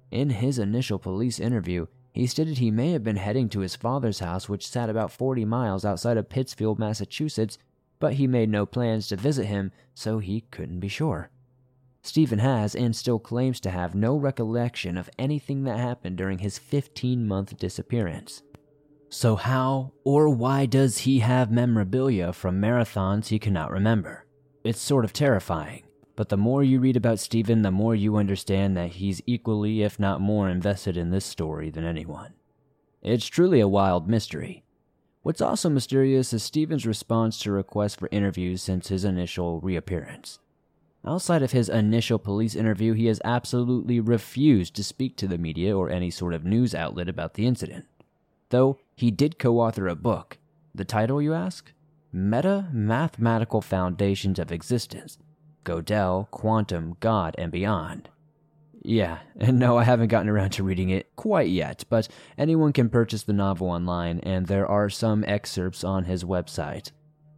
In 0.09 0.31
his 0.31 0.57
initial 0.57 0.97
police 0.97 1.39
interview, 1.39 1.85
he 2.11 2.25
stated 2.25 2.57
he 2.57 2.71
may 2.71 2.91
have 2.91 3.03
been 3.03 3.17
heading 3.17 3.47
to 3.49 3.59
his 3.59 3.75
father's 3.75 4.19
house, 4.19 4.49
which 4.49 4.67
sat 4.67 4.89
about 4.89 5.11
40 5.11 5.45
miles 5.45 5.85
outside 5.85 6.17
of 6.17 6.29
Pittsfield, 6.29 6.79
Massachusetts, 6.79 7.59
but 7.99 8.13
he 8.13 8.25
made 8.25 8.49
no 8.49 8.65
plans 8.65 9.07
to 9.07 9.15
visit 9.15 9.45
him, 9.45 9.71
so 9.93 10.17
he 10.17 10.41
couldn't 10.49 10.79
be 10.79 10.87
sure. 10.87 11.29
Stephen 12.01 12.39
has 12.39 12.75
and 12.75 12.95
still 12.95 13.19
claims 13.19 13.59
to 13.59 13.69
have 13.69 13.93
no 13.93 14.15
recollection 14.15 14.97
of 14.97 15.09
anything 15.19 15.63
that 15.65 15.77
happened 15.77 16.17
during 16.17 16.39
his 16.39 16.57
15 16.57 17.27
month 17.27 17.57
disappearance. 17.57 18.41
So, 19.11 19.35
how 19.35 19.93
or 20.03 20.29
why 20.29 20.67
does 20.67 20.99
he 20.99 21.19
have 21.19 21.51
memorabilia 21.51 22.31
from 22.31 22.61
marathons 22.61 23.27
he 23.27 23.39
cannot 23.39 23.71
remember? 23.71 24.25
It's 24.63 24.79
sort 24.79 25.03
of 25.03 25.13
terrifying. 25.13 25.83
But 26.15 26.29
the 26.29 26.37
more 26.37 26.63
you 26.63 26.79
read 26.79 26.95
about 26.95 27.17
Stephen, 27.17 27.63
the 27.63 27.71
more 27.71 27.95
you 27.95 28.17
understand 28.17 28.77
that 28.77 28.91
he's 28.91 29.21
equally, 29.25 29.81
if 29.81 29.99
not 29.99 30.21
more, 30.21 30.47
invested 30.47 30.95
in 30.95 31.09
this 31.09 31.25
story 31.25 31.71
than 31.71 31.85
anyone. 31.85 32.33
It's 33.01 33.25
truly 33.25 33.61
a 33.61 33.67
wild 33.67 34.07
mystery. 34.07 34.63
What's 35.23 35.41
also 35.41 35.69
mysterious 35.69 36.31
is 36.31 36.43
Stephen's 36.43 36.85
response 36.85 37.39
to 37.39 37.51
requests 37.51 37.95
for 37.95 38.09
interviews 38.11 38.61
since 38.61 38.89
his 38.89 39.05
initial 39.05 39.59
reappearance. 39.61 40.39
Outside 41.05 41.41
of 41.41 41.53
his 41.53 41.69
initial 41.69 42.19
police 42.19 42.55
interview, 42.55 42.93
he 42.93 43.05
has 43.05 43.21
absolutely 43.23 43.99
refused 43.99 44.75
to 44.75 44.83
speak 44.83 45.15
to 45.17 45.27
the 45.27 45.37
media 45.37 45.75
or 45.75 45.89
any 45.89 46.11
sort 46.11 46.33
of 46.33 46.45
news 46.45 46.75
outlet 46.75 47.09
about 47.09 47.33
the 47.33 47.47
incident. 47.47 47.85
Though 48.49 48.79
he 48.95 49.11
did 49.11 49.39
co 49.39 49.59
author 49.59 49.87
a 49.87 49.95
book. 49.95 50.37
The 50.73 50.85
title, 50.85 51.21
you 51.21 51.33
ask? 51.33 51.71
Meta 52.11 52.67
Mathematical 52.71 53.61
Foundations 53.61 54.39
of 54.39 54.51
Existence, 54.51 55.19
Gödel, 55.63 56.29
Quantum, 56.31 56.97
God, 56.99 57.35
and 57.37 57.51
Beyond. 57.51 58.09
Yeah, 58.81 59.19
and 59.37 59.59
no, 59.59 59.77
I 59.77 59.83
haven't 59.83 60.07
gotten 60.07 60.29
around 60.29 60.51
to 60.51 60.63
reading 60.63 60.89
it 60.89 61.15
quite 61.15 61.49
yet, 61.49 61.83
but 61.89 62.07
anyone 62.37 62.73
can 62.73 62.89
purchase 62.89 63.23
the 63.23 63.33
novel 63.33 63.69
online, 63.69 64.19
and 64.21 64.47
there 64.47 64.65
are 64.65 64.89
some 64.89 65.23
excerpts 65.27 65.83
on 65.83 66.05
his 66.05 66.23
website. 66.23 66.91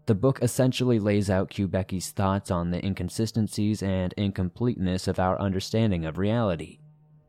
The 0.05 0.15
book 0.15 0.39
essentially 0.41 0.99
lays 0.99 1.29
out 1.29 1.49
Kubacki's 1.49 2.11
thoughts 2.11 2.51
on 2.51 2.71
the 2.71 2.85
inconsistencies 2.85 3.81
and 3.83 4.13
incompleteness 4.17 5.07
of 5.07 5.19
our 5.19 5.39
understanding 5.39 6.05
of 6.05 6.17
reality. 6.17 6.79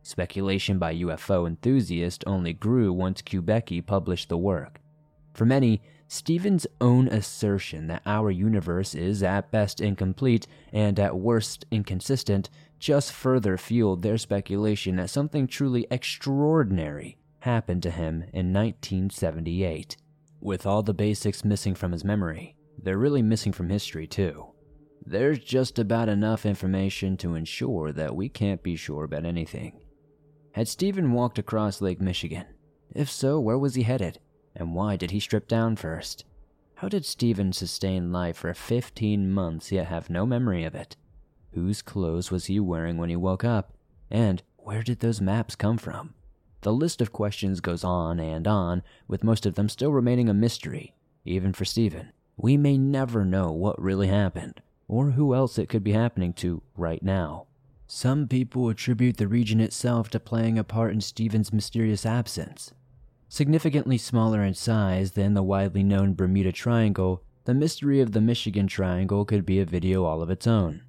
Speculation 0.02 0.78
by 0.78 0.94
UFO 0.96 1.46
enthusiasts 1.46 2.24
only 2.26 2.52
grew 2.52 2.92
once 2.92 3.22
Kubacki 3.22 3.84
published 3.84 4.28
the 4.28 4.36
work. 4.36 4.80
For 5.32 5.44
many, 5.44 5.80
Stephen's 6.08 6.66
own 6.80 7.08
assertion 7.08 7.86
that 7.86 8.02
our 8.04 8.30
universe 8.30 8.94
is 8.94 9.22
at 9.22 9.50
best 9.50 9.80
incomplete 9.80 10.46
and 10.72 11.00
at 11.00 11.16
worst 11.16 11.64
inconsistent 11.70 12.50
just 12.78 13.12
further 13.12 13.56
fueled 13.56 14.02
their 14.02 14.18
speculation 14.18 14.96
that 14.96 15.08
something 15.08 15.46
truly 15.46 15.86
extraordinary 15.90 17.16
happened 17.40 17.82
to 17.84 17.90
him 17.90 18.24
in 18.32 18.52
1978. 18.52 19.96
With 20.40 20.66
all 20.66 20.82
the 20.82 20.92
basics 20.92 21.44
missing 21.44 21.74
from 21.74 21.92
his 21.92 22.04
memory, 22.04 22.56
they're 22.76 22.98
really 22.98 23.22
missing 23.22 23.52
from 23.52 23.70
history 23.70 24.06
too. 24.06 24.48
There's 25.06 25.38
just 25.38 25.78
about 25.78 26.08
enough 26.08 26.44
information 26.44 27.16
to 27.18 27.34
ensure 27.34 27.92
that 27.92 28.14
we 28.14 28.28
can't 28.28 28.62
be 28.62 28.76
sure 28.76 29.04
about 29.04 29.24
anything. 29.24 29.81
Had 30.52 30.68
Stephen 30.68 31.12
walked 31.12 31.38
across 31.38 31.80
Lake 31.80 32.00
Michigan? 32.00 32.44
If 32.94 33.10
so, 33.10 33.40
where 33.40 33.58
was 33.58 33.74
he 33.74 33.84
headed? 33.84 34.18
And 34.54 34.74
why 34.74 34.96
did 34.96 35.10
he 35.10 35.18
strip 35.18 35.48
down 35.48 35.76
first? 35.76 36.26
How 36.74 36.88
did 36.88 37.06
Stephen 37.06 37.52
sustain 37.52 38.12
life 38.12 38.36
for 38.36 38.52
15 38.52 39.30
months 39.30 39.72
yet 39.72 39.86
have 39.86 40.10
no 40.10 40.26
memory 40.26 40.64
of 40.64 40.74
it? 40.74 40.96
Whose 41.52 41.80
clothes 41.80 42.30
was 42.30 42.46
he 42.46 42.60
wearing 42.60 42.98
when 42.98 43.08
he 43.08 43.16
woke 43.16 43.44
up? 43.44 43.72
And 44.10 44.42
where 44.58 44.82
did 44.82 45.00
those 45.00 45.22
maps 45.22 45.56
come 45.56 45.78
from? 45.78 46.12
The 46.60 46.72
list 46.72 47.00
of 47.00 47.12
questions 47.12 47.60
goes 47.60 47.82
on 47.82 48.20
and 48.20 48.46
on, 48.46 48.82
with 49.08 49.24
most 49.24 49.46
of 49.46 49.54
them 49.54 49.70
still 49.70 49.90
remaining 49.90 50.28
a 50.28 50.34
mystery, 50.34 50.94
even 51.24 51.54
for 51.54 51.64
Stephen. 51.64 52.12
We 52.36 52.58
may 52.58 52.76
never 52.76 53.24
know 53.24 53.52
what 53.52 53.80
really 53.80 54.08
happened, 54.08 54.60
or 54.86 55.12
who 55.12 55.34
else 55.34 55.58
it 55.58 55.68
could 55.68 55.82
be 55.82 55.92
happening 55.92 56.34
to 56.34 56.62
right 56.76 57.02
now. 57.02 57.46
Some 57.86 58.26
people 58.26 58.68
attribute 58.68 59.18
the 59.18 59.28
region 59.28 59.60
itself 59.60 60.08
to 60.10 60.20
playing 60.20 60.58
a 60.58 60.64
part 60.64 60.92
in 60.92 61.00
Stephen's 61.00 61.52
mysterious 61.52 62.06
absence. 62.06 62.72
Significantly 63.28 63.98
smaller 63.98 64.42
in 64.44 64.54
size 64.54 65.12
than 65.12 65.34
the 65.34 65.42
widely 65.42 65.82
known 65.82 66.14
Bermuda 66.14 66.52
Triangle, 66.52 67.22
the 67.44 67.54
mystery 67.54 68.00
of 68.00 68.12
the 68.12 68.20
Michigan 68.20 68.66
Triangle 68.66 69.24
could 69.24 69.44
be 69.44 69.58
a 69.58 69.64
video 69.64 70.04
all 70.04 70.22
of 70.22 70.30
its 70.30 70.46
own. 70.46 70.82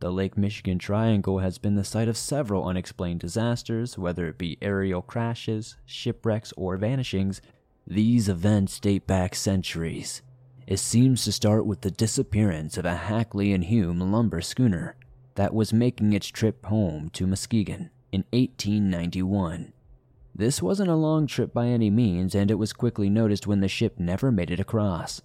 The 0.00 0.10
Lake 0.10 0.36
Michigan 0.36 0.78
Triangle 0.78 1.40
has 1.40 1.58
been 1.58 1.74
the 1.74 1.84
site 1.84 2.08
of 2.08 2.16
several 2.16 2.64
unexplained 2.64 3.20
disasters, 3.20 3.98
whether 3.98 4.26
it 4.28 4.38
be 4.38 4.56
aerial 4.62 5.02
crashes, 5.02 5.76
shipwrecks, 5.84 6.54
or 6.56 6.78
vanishings. 6.78 7.42
These 7.86 8.28
events 8.28 8.80
date 8.80 9.06
back 9.06 9.34
centuries. 9.34 10.22
It 10.66 10.78
seems 10.78 11.24
to 11.24 11.32
start 11.32 11.66
with 11.66 11.82
the 11.82 11.90
disappearance 11.90 12.78
of 12.78 12.86
a 12.86 12.96
Hackley 12.96 13.52
and 13.52 13.64
Hume 13.64 14.00
lumber 14.00 14.40
schooner 14.40 14.96
that 15.40 15.54
was 15.54 15.72
making 15.72 16.12
its 16.12 16.26
trip 16.26 16.66
home 16.66 17.08
to 17.08 17.26
Muskegon 17.26 17.88
in 18.12 18.26
1891. 18.30 19.72
This 20.34 20.60
wasn't 20.60 20.90
a 20.90 20.94
long 20.94 21.26
trip 21.26 21.54
by 21.54 21.68
any 21.68 21.88
means, 21.88 22.34
and 22.34 22.50
it 22.50 22.56
was 22.56 22.74
quickly 22.74 23.08
noticed 23.08 23.46
when 23.46 23.60
the 23.60 23.66
ship 23.66 23.98
never 23.98 24.30
made 24.30 24.50
it 24.50 24.60
across. 24.60 25.22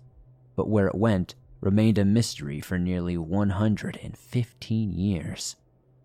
But 0.55 0.69
where 0.69 0.87
it 0.87 0.95
went 0.95 1.35
remained 1.59 1.97
a 1.97 2.05
mystery 2.05 2.61
for 2.61 2.79
nearly 2.79 3.17
115 3.17 4.93
years. 4.93 5.57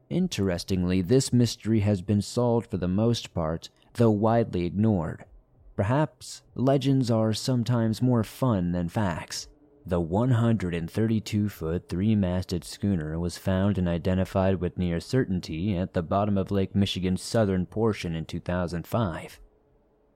Interestingly, 0.09 1.03
this 1.03 1.33
mystery 1.33 1.79
has 1.79 2.03
been 2.03 2.21
solved 2.21 2.69
for 2.69 2.79
the 2.79 2.89
most 2.89 3.33
part, 3.33 3.69
though 3.95 4.11
widely 4.11 4.67
ignored. 4.67 5.25
Perhaps 5.77 6.43
legends 6.57 7.13
are 7.13 7.33
sometimes 7.33 8.03
more 8.03 8.25
fun 8.25 8.73
than 8.73 8.89
facts. 8.89 9.47
The 9.87 10.01
132 10.01 11.49
foot, 11.49 11.89
three 11.89 12.15
masted 12.15 12.65
schooner 12.65 13.19
was 13.19 13.39
found 13.39 13.79
and 13.79 13.89
identified 13.89 14.61
with 14.61 14.79
near 14.79 15.01
certainty 15.01 15.77
at 15.77 15.95
the 15.95 16.03
bottom 16.03 16.37
of 16.37 16.51
Lake 16.51 16.75
Michigan's 16.75 17.23
southern 17.23 17.67
portion 17.67 18.15
in 18.15 18.27
2005. 18.27 19.41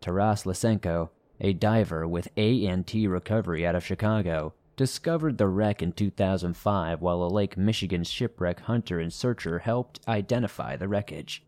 Taras 0.01 0.45
Lysenko, 0.45 1.09
a 1.41 1.55
diver 1.55 2.07
with 2.07 2.29
A&T 2.37 3.07
Recovery 3.07 3.67
out 3.67 3.75
of 3.75 3.85
Chicago, 3.85 4.53
discovered 4.77 5.39
the 5.39 5.49
wreck 5.49 5.83
in 5.83 5.93
2005 5.93 7.01
while 7.01 7.23
a 7.23 7.29
Lake 7.29 7.57
Michigan 7.57 8.05
shipwreck 8.05 8.61
hunter 8.61 9.01
and 9.01 9.13
searcher 9.13 9.61
helped 9.61 10.01
identify 10.07 10.77
the 10.77 10.89
wreckage. 10.89 11.43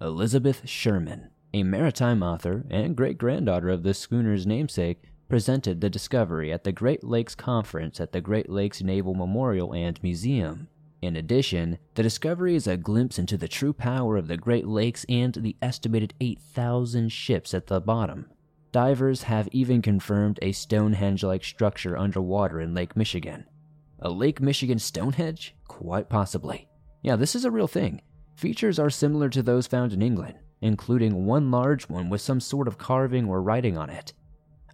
Elizabeth 0.00 0.68
Sherman, 0.68 1.30
a 1.52 1.62
maritime 1.62 2.22
author 2.22 2.64
and 2.68 2.96
great 2.96 3.16
granddaughter 3.16 3.68
of 3.68 3.84
the 3.84 3.94
schooner's 3.94 4.46
namesake, 4.46 5.02
presented 5.34 5.80
the 5.80 5.90
discovery 5.90 6.52
at 6.52 6.62
the 6.62 6.70
Great 6.70 7.02
Lakes 7.02 7.34
Conference 7.34 7.98
at 7.98 8.12
the 8.12 8.20
Great 8.20 8.48
Lakes 8.48 8.84
Naval 8.84 9.14
Memorial 9.14 9.74
and 9.74 10.00
Museum. 10.00 10.68
In 11.02 11.16
addition, 11.16 11.78
the 11.94 12.04
discovery 12.04 12.54
is 12.54 12.68
a 12.68 12.76
glimpse 12.76 13.18
into 13.18 13.36
the 13.36 13.48
true 13.48 13.72
power 13.72 14.16
of 14.16 14.28
the 14.28 14.36
Great 14.36 14.64
Lakes 14.64 15.04
and 15.08 15.34
the 15.34 15.56
estimated 15.60 16.14
8,000 16.20 17.08
ships 17.08 17.52
at 17.52 17.66
the 17.66 17.80
bottom. 17.80 18.30
Divers 18.70 19.24
have 19.24 19.48
even 19.50 19.82
confirmed 19.82 20.38
a 20.40 20.52
Stonehenge 20.52 21.24
like 21.24 21.42
structure 21.42 21.98
underwater 21.98 22.60
in 22.60 22.72
Lake 22.72 22.96
Michigan. 22.96 23.44
A 23.98 24.10
Lake 24.10 24.40
Michigan 24.40 24.78
Stonehenge? 24.78 25.56
Quite 25.66 26.08
possibly. 26.08 26.68
Yeah, 27.02 27.16
this 27.16 27.34
is 27.34 27.44
a 27.44 27.50
real 27.50 27.66
thing. 27.66 28.02
Features 28.36 28.78
are 28.78 28.88
similar 28.88 29.28
to 29.30 29.42
those 29.42 29.66
found 29.66 29.92
in 29.92 30.00
England, 30.00 30.38
including 30.60 31.26
one 31.26 31.50
large 31.50 31.88
one 31.88 32.08
with 32.08 32.20
some 32.20 32.38
sort 32.38 32.68
of 32.68 32.78
carving 32.78 33.26
or 33.28 33.42
writing 33.42 33.76
on 33.76 33.90
it. 33.90 34.12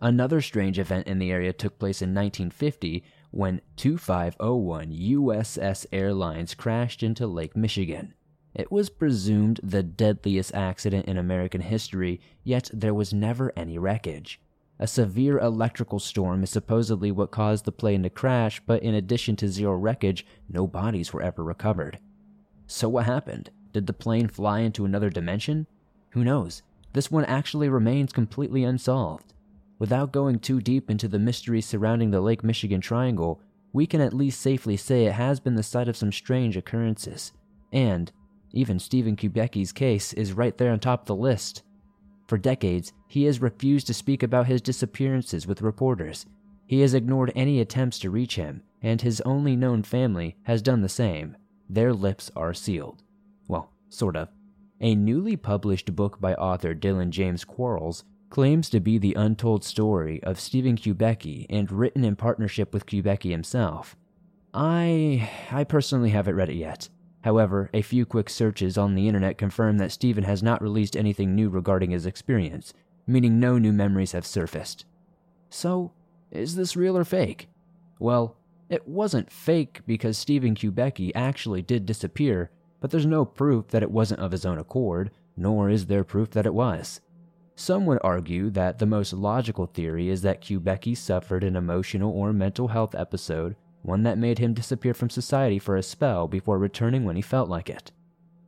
Another 0.01 0.41
strange 0.41 0.79
event 0.79 1.07
in 1.07 1.19
the 1.19 1.31
area 1.31 1.53
took 1.53 1.79
place 1.79 2.01
in 2.01 2.15
1950 2.15 3.05
when 3.31 3.61
2501 3.77 4.91
USS 4.93 5.87
Airlines 5.93 6.55
crashed 6.55 7.03
into 7.03 7.27
Lake 7.27 7.55
Michigan. 7.55 8.15
It 8.55 8.73
was 8.73 8.89
presumed 8.89 9.61
the 9.63 9.83
deadliest 9.83 10.55
accident 10.55 11.07
in 11.07 11.19
American 11.19 11.61
history, 11.61 12.21
yet 12.43 12.71
there 12.73 12.95
was 12.95 13.13
never 13.13 13.53
any 13.55 13.79
wreckage. 13.79 14.41
A 14.79 14.87
severe 14.87 15.39
electrical 15.39 15.99
storm 15.99 16.43
is 16.43 16.51
supposedly 16.51 17.13
what 17.13 17.31
caused 17.31 17.67
the 17.67 17.73
plane 17.73 18.03
to 18.03 18.11
crash, 18.11 18.63
but 18.67 18.83
in 18.83 18.95
addition 18.95 19.37
to 19.37 19.49
zero 19.49 19.75
wreckage, 19.75 20.27
no 20.49 20.67
bodies 20.67 21.13
were 21.13 21.23
ever 21.23 21.45
recovered. 21.45 21.99
So, 22.67 22.89
what 22.89 23.05
happened? 23.05 23.51
Did 23.73 23.87
the 23.87 23.93
plane 23.93 24.29
fly 24.29 24.61
into 24.61 24.87
another 24.87 25.11
dimension? 25.11 25.67
Who 26.11 26.25
knows? 26.25 26.63
This 26.95 27.11
one 27.11 27.27
actually 27.27 27.69
remains 27.69 28.13
completely 28.13 28.65
unsolved. 28.65 29.35
Without 29.81 30.13
going 30.13 30.39
too 30.39 30.61
deep 30.61 30.91
into 30.91 31.09
the 31.09 31.19
mystery 31.19 31.63
surrounding 31.63 32.11
the 32.11 32.21
Lake 32.21 32.45
Michigan 32.45 32.83
Triangle, 32.83 33.41
we 33.73 33.87
can 33.87 34.03
at 34.03 34.13
least 34.13 34.41
safely 34.41 34.77
say 34.77 35.07
it 35.07 35.13
has 35.13 35.41
been 35.41 35.55
the 35.55 35.63
site 35.63 35.89
of 35.89 35.97
some 35.97 36.13
strange 36.13 36.55
occurrences. 36.55 37.33
And 37.73 38.13
even 38.53 38.79
Stephen 38.79 39.17
Kubacki's 39.17 39.73
case 39.73 40.13
is 40.13 40.35
right 40.35 40.57
there 40.59 40.71
on 40.71 40.81
top 40.81 41.03
of 41.03 41.07
the 41.07 41.17
list. 41.17 41.63
For 42.29 42.37
decades, 42.37 42.93
he 43.09 43.25
has 43.25 43.41
refused 43.41 43.87
to 43.87 43.95
speak 43.95 44.23
about 44.23 44.47
his 44.47 44.61
disappearances 44.61 45.47
with 45.47 45.63
reporters. 45.63 46.27
He 46.67 46.81
has 46.83 46.93
ignored 46.93 47.33
any 47.35 47.59
attempts 47.61 47.99
to 48.01 48.11
reach 48.11 48.37
him, 48.37 48.63
and 48.83 49.01
his 49.01 49.23
only 49.23 49.57
known 49.57 49.83
family 49.83 50.37
has 50.43 50.61
done 50.61 50.83
the 50.83 50.91
same. 50.91 51.39
Their 51.71 51.95
lips 51.95 52.31
are 52.37 52.53
sealed. 52.53 53.03
Well, 53.49 53.73
sort 53.89 54.17
of. 54.17 54.29
A 54.83 54.95
newly 54.95 55.37
published 55.37 55.97
book 55.97 56.21
by 56.21 56.35
author 56.35 56.75
Dylan 56.75 57.11
James 57.11 57.45
Quarles 57.45 58.05
claims 58.31 58.71
to 58.71 58.81
be 58.81 58.97
the 58.97 59.15
untold 59.15 59.65
story 59.65 60.23
of 60.23 60.41
Stephen 60.41 60.77
Kubacki 60.77 61.47
and 61.51 61.71
written 61.71 62.05
in 62.05 62.17
partnership 62.17 62.73
with 62.73 62.87
Kubacki 62.87 63.31
himself. 63.31 63.97
I 64.55 65.31
I 65.51 65.65
personally 65.65 66.11
haven't 66.11 66.37
read 66.37 66.49
it 66.49 66.57
yet. 66.57 66.89
However, 67.23 67.69
a 67.75 67.83
few 67.83 68.07
quick 68.07 68.31
searches 68.31 68.79
on 68.79 68.95
the 68.95 69.07
internet 69.07 69.37
confirm 69.37 69.77
that 69.79 69.93
Stephen 69.93 70.25
has 70.25 70.43
not 70.43 70.63
released 70.63 70.97
anything 70.97 71.35
new 71.35 71.51
regarding 71.51 71.91
his 71.91 72.07
experience, 72.07 72.73
meaning 73.07 73.39
no 73.39 73.59
new 73.59 73.73
memories 73.73 74.13
have 74.13 74.25
surfaced. 74.25 74.87
So, 75.51 75.93
is 76.31 76.55
this 76.55 76.77
real 76.77 76.97
or 76.97 77.05
fake? 77.05 77.49
Well, 77.99 78.37
it 78.71 78.89
wasn't 78.89 79.33
fake 79.33 79.81
because 79.87 80.17
Stephen 80.17 80.55
Kubacki 80.55 81.11
actually 81.15 81.61
did 81.61 81.85
disappear, 81.85 82.51
but 82.81 82.91
there's 82.91 83.05
no 83.05 83.25
proof 83.25 83.69
that 83.69 83.83
it 83.83 83.91
wasn't 83.91 84.21
of 84.21 84.33
his 84.33 84.47
own 84.47 84.59
accord, 84.59 85.11
nor 85.37 85.69
is 85.69 85.87
there 85.87 86.05
proof 86.05 86.31
that 86.31 86.47
it 86.47 86.55
was. 86.55 87.01
Some 87.61 87.85
would 87.85 87.99
argue 88.03 88.49
that 88.53 88.79
the 88.79 88.87
most 88.87 89.13
logical 89.13 89.67
theory 89.67 90.09
is 90.09 90.23
that 90.23 90.41
Kubacki 90.41 90.97
suffered 90.97 91.45
an 91.45 91.57
emotional 91.57 92.11
or 92.11 92.33
mental 92.33 92.69
health 92.69 92.95
episode 92.95 93.55
one 93.83 94.03
that 94.05 94.17
made 94.17 94.39
him 94.39 94.55
disappear 94.55 94.95
from 94.95 95.11
society 95.11 95.59
for 95.59 95.77
a 95.77 95.83
spell 95.83 96.27
before 96.27 96.57
returning 96.57 97.05
when 97.05 97.17
he 97.17 97.23
felt 97.23 97.51
like 97.51 97.69
it. 97.69 97.93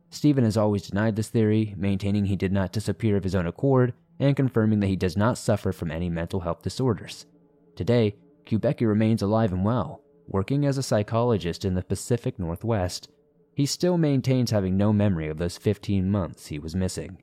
Stephen 0.09 0.43
has 0.43 0.57
always 0.57 0.87
denied 0.87 1.15
this 1.15 1.29
theory, 1.29 1.75
maintaining 1.77 2.25
he 2.25 2.35
did 2.35 2.51
not 2.51 2.71
disappear 2.71 3.15
of 3.15 3.23
his 3.23 3.35
own 3.35 3.45
accord 3.45 3.93
and 4.19 4.35
confirming 4.35 4.79
that 4.79 4.87
he 4.87 4.95
does 4.95 5.15
not 5.15 5.37
suffer 5.37 5.71
from 5.71 5.91
any 5.91 6.09
mental 6.09 6.39
health 6.39 6.63
disorders. 6.63 7.27
Today, 7.75 8.15
Kubacki 8.47 8.87
remains 8.87 9.21
alive 9.21 9.53
and 9.53 9.63
well, 9.63 10.01
working 10.27 10.65
as 10.65 10.79
a 10.79 10.83
psychologist 10.83 11.63
in 11.65 11.75
the 11.75 11.83
Pacific 11.83 12.39
Northwest. 12.39 13.09
He 13.53 13.67
still 13.67 13.99
maintains 13.99 14.49
having 14.49 14.75
no 14.75 14.91
memory 14.91 15.27
of 15.27 15.37
those 15.37 15.59
15 15.59 16.09
months 16.09 16.47
he 16.47 16.57
was 16.57 16.75
missing. 16.75 17.19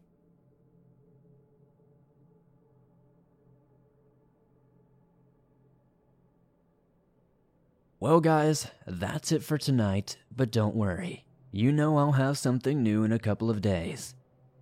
Well, 8.03 8.23
guys, 8.23 8.67
that's 8.87 9.31
it 9.31 9.43
for 9.43 9.59
tonight, 9.59 10.17
but 10.35 10.51
don't 10.51 10.75
worry. 10.75 11.27
You 11.53 11.71
know 11.71 11.99
I'll 11.99 12.13
have 12.13 12.39
something 12.39 12.83
new 12.83 13.05
in 13.05 13.13
a 13.13 13.19
couple 13.19 13.51
of 13.51 13.61
days. 13.61 14.15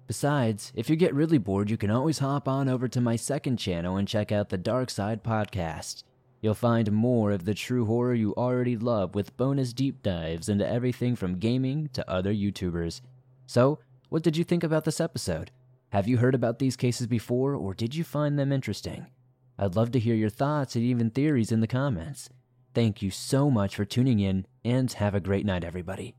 Besides, 0.09 0.73
if 0.75 0.91
you 0.91 0.97
get 0.97 1.15
really 1.15 1.39
bored, 1.39 1.71
you 1.71 1.77
can 1.77 1.89
always 1.89 2.19
hop 2.19 2.49
on 2.49 2.69
over 2.69 2.89
to 2.89 3.01
my 3.01 3.15
second 3.15 3.59
channel 3.59 3.97
and 3.97 4.09
check 4.09 4.33
out 4.33 4.49
the 4.49 4.59
Dark 4.59 4.91
Side 4.91 5.23
podcast. 5.23 6.03
You'll 6.41 6.55
find 6.55 6.91
more 6.91 7.31
of 7.31 7.45
the 7.45 7.55
true 7.55 7.85
horror 7.85 8.13
you 8.13 8.35
already 8.35 8.77
love 8.77 9.15
with 9.15 9.37
bonus 9.37 9.73
deep 9.73 10.03
dives 10.03 10.49
into 10.49 10.69
everything 10.69 11.15
from 11.15 11.39
gaming 11.39 11.91
to 11.93 12.11
other 12.11 12.35
YouTubers. 12.35 13.03
So, 13.47 13.79
what 14.09 14.25
did 14.25 14.37
you 14.37 14.43
think 14.43 14.65
about 14.65 14.83
this 14.83 15.01
episode? 15.01 15.53
Have 15.91 16.09
you 16.09 16.17
heard 16.17 16.35
about 16.35 16.59
these 16.59 16.75
cases 16.75 17.07
before, 17.07 17.55
or 17.55 17.73
did 17.73 17.95
you 17.95 18.03
find 18.03 18.37
them 18.37 18.51
interesting? 18.51 19.07
I'd 19.57 19.77
love 19.77 19.93
to 19.93 20.01
hear 20.01 20.17
your 20.17 20.29
thoughts 20.29 20.75
and 20.75 20.85
even 20.85 21.11
theories 21.11 21.53
in 21.53 21.61
the 21.61 21.69
comments. 21.69 22.31
Thank 22.79 23.03
you 23.03 23.11
so 23.11 23.51
much 23.51 23.75
for 23.75 23.85
tuning 23.85 24.21
in, 24.21 24.47
and 24.65 24.93
have 24.93 25.13
a 25.13 25.19
great 25.19 25.45
night, 25.45 25.65
everybody. 25.65 26.15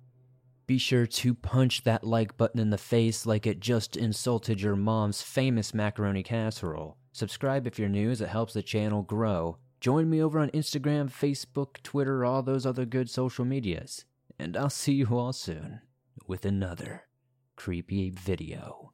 Be 0.67 0.77
sure 0.77 1.05
to 1.05 1.33
punch 1.33 1.85
that 1.85 2.03
like 2.03 2.35
button 2.35 2.59
in 2.59 2.69
the 2.69 2.77
face 2.77 3.25
like 3.25 3.47
it 3.47 3.61
just 3.61 3.95
insulted 3.95 4.59
your 4.59 4.75
mom's 4.75 5.21
famous 5.21 5.73
macaroni 5.73 6.21
casserole. 6.21 6.97
Subscribe 7.13 7.65
if 7.65 7.79
you're 7.79 7.87
new, 7.87 8.09
as 8.11 8.19
it 8.19 8.27
helps 8.27 8.51
the 8.51 8.61
channel 8.61 9.03
grow. 9.03 9.57
Join 9.79 10.09
me 10.09 10.21
over 10.21 10.37
on 10.37 10.49
Instagram, 10.49 11.09
Facebook, 11.09 11.81
Twitter, 11.81 12.25
all 12.25 12.43
those 12.43 12.65
other 12.65 12.83
good 12.83 13.09
social 13.09 13.45
medias. 13.45 14.03
And 14.37 14.57
I'll 14.57 14.69
see 14.69 14.95
you 14.95 15.17
all 15.17 15.31
soon 15.31 15.79
with 16.27 16.43
another 16.43 17.07
creepy 17.55 18.09
video. 18.09 18.91